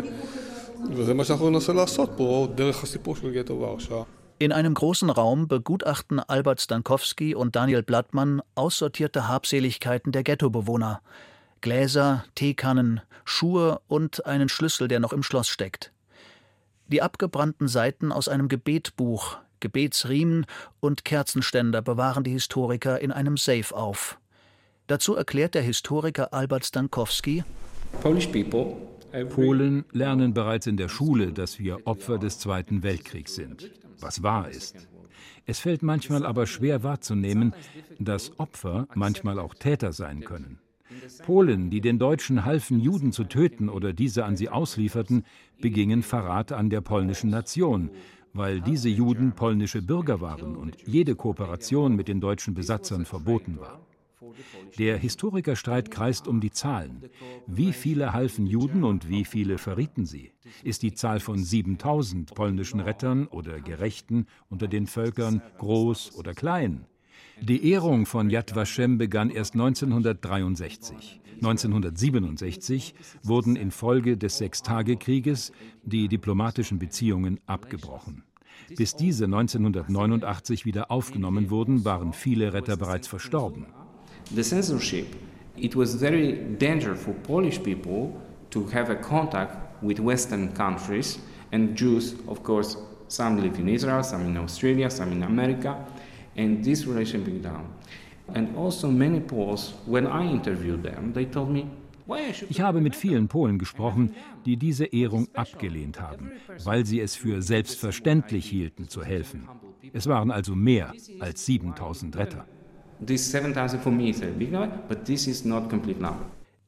וזה 0.91 1.13
מה 1.13 1.25
שאנחנו 1.25 1.49
ננסה 1.49 1.73
לעשות 1.73 2.09
פה, 2.17 2.47
דרך 2.55 2.83
הסיפור 2.83 3.15
של 3.15 3.31
גטו 3.31 3.53
ורשה. 3.53 4.03
In 4.38 4.52
einem 4.52 4.74
großen 4.74 5.10
Raum 5.10 5.48
begutachten 5.48 6.20
Albert 6.20 6.60
Stankowski 6.60 7.34
und 7.34 7.56
Daniel 7.56 7.82
Blattmann 7.82 8.40
aussortierte 8.54 9.28
Habseligkeiten 9.28 10.12
der 10.12 10.22
Ghettobewohner. 10.22 11.00
Gläser, 11.60 12.24
Teekannen, 12.34 13.00
Schuhe 13.24 13.80
und 13.88 14.26
einen 14.26 14.48
Schlüssel, 14.48 14.86
der 14.88 15.00
noch 15.00 15.12
im 15.12 15.22
Schloss 15.22 15.48
steckt 15.48 15.92
die 16.88 17.02
abgebrannten 17.02 17.68
Seiten 17.68 18.12
aus 18.12 18.28
einem 18.28 18.48
Gebetbuch, 18.48 19.38
Gebetsriemen 19.60 20.46
und 20.80 21.04
Kerzenständer 21.04 21.82
bewahren 21.82 22.24
die 22.24 22.32
Historiker 22.32 23.00
in 23.00 23.12
einem 23.12 23.36
Safe 23.36 23.74
auf. 23.74 24.18
Dazu 24.86 25.14
erklärt 25.14 25.54
der 25.54 25.62
Historiker 25.62 26.32
Albert 26.32 26.64
Stankowski, 26.64 27.44
Polen 29.30 29.84
lernen 29.92 30.34
bereits 30.34 30.66
in 30.66 30.76
der 30.76 30.88
Schule, 30.88 31.32
dass 31.32 31.58
wir 31.58 31.86
Opfer 31.86 32.18
des 32.18 32.38
Zweiten 32.38 32.82
Weltkriegs 32.82 33.34
sind, 33.34 33.70
was 34.00 34.22
wahr 34.22 34.48
ist. 34.48 34.88
Es 35.46 35.60
fällt 35.60 35.82
manchmal 35.82 36.26
aber 36.26 36.46
schwer 36.46 36.82
wahrzunehmen, 36.82 37.54
dass 37.98 38.38
Opfer 38.38 38.86
manchmal 38.94 39.38
auch 39.38 39.54
Täter 39.54 39.92
sein 39.92 40.20
können. 40.20 40.58
Polen, 41.24 41.70
die 41.70 41.80
den 41.80 41.98
Deutschen 41.98 42.44
halfen, 42.44 42.80
Juden 42.80 43.12
zu 43.12 43.24
töten 43.24 43.68
oder 43.68 43.92
diese 43.92 44.24
an 44.24 44.36
sie 44.36 44.48
auslieferten, 44.48 45.24
begingen 45.60 46.02
Verrat 46.02 46.52
an 46.52 46.70
der 46.70 46.80
polnischen 46.80 47.30
Nation, 47.30 47.90
weil 48.32 48.60
diese 48.60 48.88
Juden 48.88 49.32
polnische 49.32 49.82
Bürger 49.82 50.20
waren 50.20 50.56
und 50.56 50.76
jede 50.86 51.14
Kooperation 51.14 51.96
mit 51.96 52.08
den 52.08 52.20
deutschen 52.20 52.54
Besatzern 52.54 53.04
verboten 53.04 53.58
war. 53.58 53.80
Der 54.78 54.96
Historikerstreit 54.96 55.90
kreist 55.90 56.28
um 56.28 56.40
die 56.40 56.50
Zahlen. 56.50 57.02
Wie 57.46 57.72
viele 57.72 58.12
halfen 58.12 58.46
Juden 58.46 58.84
und 58.84 59.08
wie 59.08 59.24
viele 59.24 59.58
verrieten 59.58 60.06
sie? 60.06 60.32
Ist 60.62 60.82
die 60.82 60.92
Zahl 60.92 61.20
von 61.20 61.38
7000 61.38 62.34
polnischen 62.34 62.80
Rettern 62.80 63.26
oder 63.26 63.60
Gerechten 63.60 64.26
unter 64.48 64.68
den 64.68 64.86
Völkern 64.86 65.42
groß 65.58 66.16
oder 66.16 66.34
klein? 66.34 66.86
Die 67.40 67.70
Ehrung 67.70 68.06
von 68.06 68.30
Yad 68.30 68.56
Vashem 68.56 68.98
begann 68.98 69.30
erst 69.30 69.54
1963. 69.54 71.20
1967 71.36 72.94
wurden 73.22 73.54
infolge 73.54 74.16
des 74.16 74.38
Sechstagekrieges 74.38 75.52
die 75.84 76.08
diplomatischen 76.08 76.80
Beziehungen 76.80 77.38
abgebrochen. 77.46 78.24
Bis 78.76 78.96
diese 78.96 79.26
1989 79.26 80.64
wieder 80.64 80.90
aufgenommen 80.90 81.50
wurden, 81.50 81.84
waren 81.84 82.12
viele 82.12 82.52
Retter 82.52 82.76
bereits 82.76 83.06
verstorben. 83.06 83.66
The 84.34 84.44
censorship, 84.44 85.06
it 85.56 85.74
was 85.74 85.94
very 85.94 86.32
dangerous 86.58 87.02
for 87.02 87.14
Polish 87.14 87.62
people 87.62 88.20
to 88.50 88.66
have 88.66 88.90
a 88.90 88.96
contact 88.96 89.82
with 89.82 90.00
Western 90.00 90.52
countries 90.52 91.18
and 91.52 91.74
Jews, 91.74 92.14
of 92.28 92.42
course, 92.42 92.76
some 93.08 93.40
live 93.40 93.58
in 93.58 93.68
Israel, 93.68 94.02
some 94.02 94.26
in 94.26 94.36
Australia, 94.36 94.90
some 94.90 95.12
in 95.12 95.22
America. 95.22 95.82
And 96.36 96.62
this 96.62 96.84
relation 96.84 97.24
began 97.24 97.42
down. 97.42 97.74
And 98.34 98.54
also 98.56 98.90
many 98.90 99.20
Poles, 99.20 99.72
when 99.86 100.06
I 100.06 100.30
interviewed 100.30 100.82
them, 100.82 101.12
they 101.14 101.24
told 101.24 101.50
me, 101.50 101.66
ich 102.48 102.62
habe 102.62 102.80
mit 102.80 102.96
vielen 102.96 103.28
Polen 103.28 103.58
gesprochen, 103.58 104.14
die 104.46 104.56
diese 104.56 104.86
Ehrung 104.86 105.28
abgelehnt 105.34 106.00
haben, 106.00 106.30
weil 106.64 106.86
sie 106.86 107.00
es 107.00 107.14
für 107.14 107.42
selbstverständlich 107.42 108.46
hielten, 108.46 108.88
zu 108.88 109.04
helfen. 109.04 109.46
Es 109.92 110.06
waren 110.06 110.30
also 110.30 110.54
mehr 110.54 110.94
als 111.20 111.44
7000 111.44 112.16
Retter. 112.16 112.46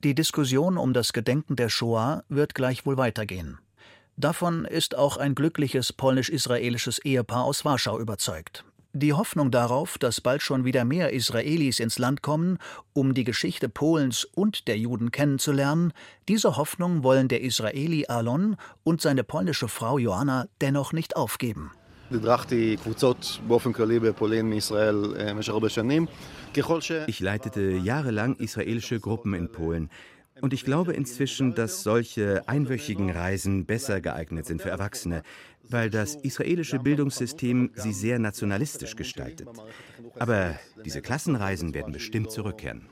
Die 0.03 0.15
Diskussion 0.15 0.79
um 0.79 0.93
das 0.93 1.13
Gedenken 1.13 1.57
der 1.57 1.69
Shoah 1.69 2.25
wird 2.29 2.55
gleichwohl 2.55 2.97
weitergehen. 2.97 3.59
Davon 4.17 4.65
ist 4.65 4.97
auch 4.97 5.17
ein 5.17 5.35
glückliches 5.35 5.93
polnisch-israelisches 5.93 6.99
Ehepaar 7.01 7.45
aus 7.45 7.65
Warschau 7.65 7.99
überzeugt. 7.99 8.65
Die 8.93 9.13
Hoffnung 9.13 9.51
darauf, 9.51 9.99
dass 9.99 10.21
bald 10.21 10.43
schon 10.43 10.65
wieder 10.65 10.85
mehr 10.85 11.13
Israelis 11.13 11.79
ins 11.79 11.99
Land 11.99 12.23
kommen, 12.23 12.59
um 12.93 13.15
die 13.15 13.25
Geschichte 13.25 13.69
Polens 13.69 14.25
und 14.25 14.67
der 14.67 14.79
Juden 14.79 15.13
kennenzulernen, 15.13 15.93
diese 16.29 16.57
Hoffnung 16.57 17.05
wollen 17.05 17.29
der 17.29 17.41
Israeli 17.41 18.07
Alon 18.09 18.57
und 18.83 19.01
seine 19.01 19.23
polnische 19.23 19.69
Frau 19.69 19.99
Joanna 19.99 20.49
dennoch 20.61 20.93
nicht 20.93 21.15
aufgeben. 21.15 21.71
Ich 27.08 27.20
leitete 27.20 27.62
jahrelang 27.62 28.36
israelische 28.36 29.00
Gruppen 29.00 29.34
in 29.34 29.52
Polen. 29.52 29.90
Und 30.42 30.54
ich 30.54 30.66
glaube 30.66 30.94
inzwischen, 30.94 31.56
dass 31.56 31.82
solche 31.82 32.44
einwöchigen 32.48 33.10
Reisen 33.10 33.66
besser 33.66 34.02
geeignet 34.02 34.46
sind 34.46 34.62
für 34.62 34.70
Erwachsene, 34.70 35.24
weil 35.70 35.90
das 35.90 36.16
israelische 36.16 36.78
Bildungssystem 36.78 37.72
sie 37.74 37.94
sehr 37.94 38.20
nationalistisch 38.20 38.96
gestaltet. 38.96 39.48
Aber 40.20 40.56
diese 40.84 41.02
Klassenreisen 41.02 41.74
werden 41.74 41.94
bestimmt 41.94 42.32
zurückkehren. 42.32 42.88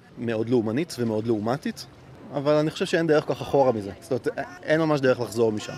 אבל 2.33 2.53
אני 2.53 2.71
חושב 2.71 2.85
שאין 2.85 3.07
דרך 3.07 3.25
כך 3.27 3.41
אחורה 3.41 3.71
מזה. 3.71 3.91
זאת 4.01 4.11
אומרת, 4.11 4.27
אין 4.63 4.79
ממש 4.81 5.01
דרך 5.01 5.19
לחזור 5.19 5.51
משם. 5.51 5.73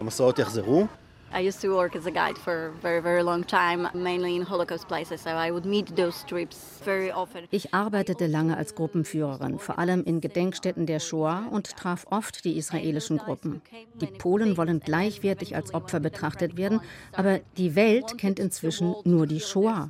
המסעות 0.00 0.38
יחזרו, 0.38 0.86
I 1.35 1.45
used 1.45 1.59
to 1.63 1.75
work 1.75 1.97
as 1.97 2.05
a 2.05 2.11
guide 2.11 2.37
for 2.37 2.67
a 2.67 2.71
very, 2.81 3.01
very 3.01 3.21
long 3.21 3.45
time, 3.45 3.89
mainly 3.93 4.37
in 4.37 4.43
Holocaust 4.43 4.87
places, 4.87 5.19
so 5.19 5.31
I 5.31 5.51
would 5.51 5.65
meet 5.65 5.93
those 5.97 6.23
trips 6.25 6.79
very 6.85 7.11
often. 7.11 7.45
Ich 7.51 7.73
arbeitete 7.73 8.25
lange 8.25 8.55
als 8.55 8.73
Gruppenführerin, 8.73 9.59
vor 9.59 9.77
allem 9.77 10.05
in 10.05 10.21
Gedenkstätten 10.21 10.85
der 10.85 11.01
Shoah 11.01 11.49
und 11.51 11.75
traf 11.75 12.07
oft 12.09 12.45
die 12.45 12.57
israelischen 12.57 13.17
Gruppen. 13.17 13.61
Die 13.95 14.05
Polen 14.05 14.55
wollen 14.55 14.79
gleichwertig 14.79 15.57
als 15.57 15.73
Opfer 15.73 15.99
betrachtet 15.99 16.55
werden, 16.55 16.79
aber 17.11 17.41
die 17.57 17.75
Welt 17.75 18.17
kennt 18.17 18.39
inzwischen 18.39 18.95
nur 19.03 19.27
die 19.27 19.41
Shoah. 19.41 19.89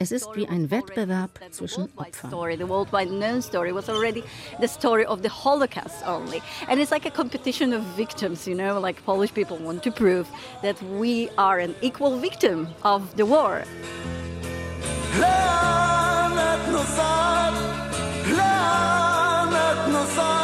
Es 0.00 0.10
ist 0.10 0.34
wie 0.34 0.48
ein 0.48 0.72
Wettbewerb 0.72 1.38
zwischen 1.52 1.88
Opfern. 1.94 2.30
The 2.30 2.68
worldwide 2.68 3.10
known 3.10 3.40
story 3.40 3.72
was 3.72 3.88
already 3.88 4.24
the 4.60 4.66
story 4.66 5.06
of 5.06 5.20
the 5.22 5.30
Holocaust 5.30 6.04
only. 6.04 6.42
And 6.68 6.80
it's 6.80 6.90
like 6.90 7.06
a 7.06 7.10
competition 7.10 7.72
of 7.72 7.84
victims, 7.96 8.44
you 8.48 8.56
know, 8.56 8.80
like 8.80 9.00
Polish 9.04 9.32
people 9.32 9.56
want 9.56 9.84
to 9.84 9.92
prove 9.92 10.26
that 10.62 10.79
we 10.99 11.29
are 11.37 11.59
an 11.59 11.75
equal 11.81 12.17
victim 12.17 12.67
of 12.83 13.15
the 13.15 13.25
war. 13.25 13.65
יהיה 19.65 20.05
לך 20.05 20.15
קר 20.15 20.38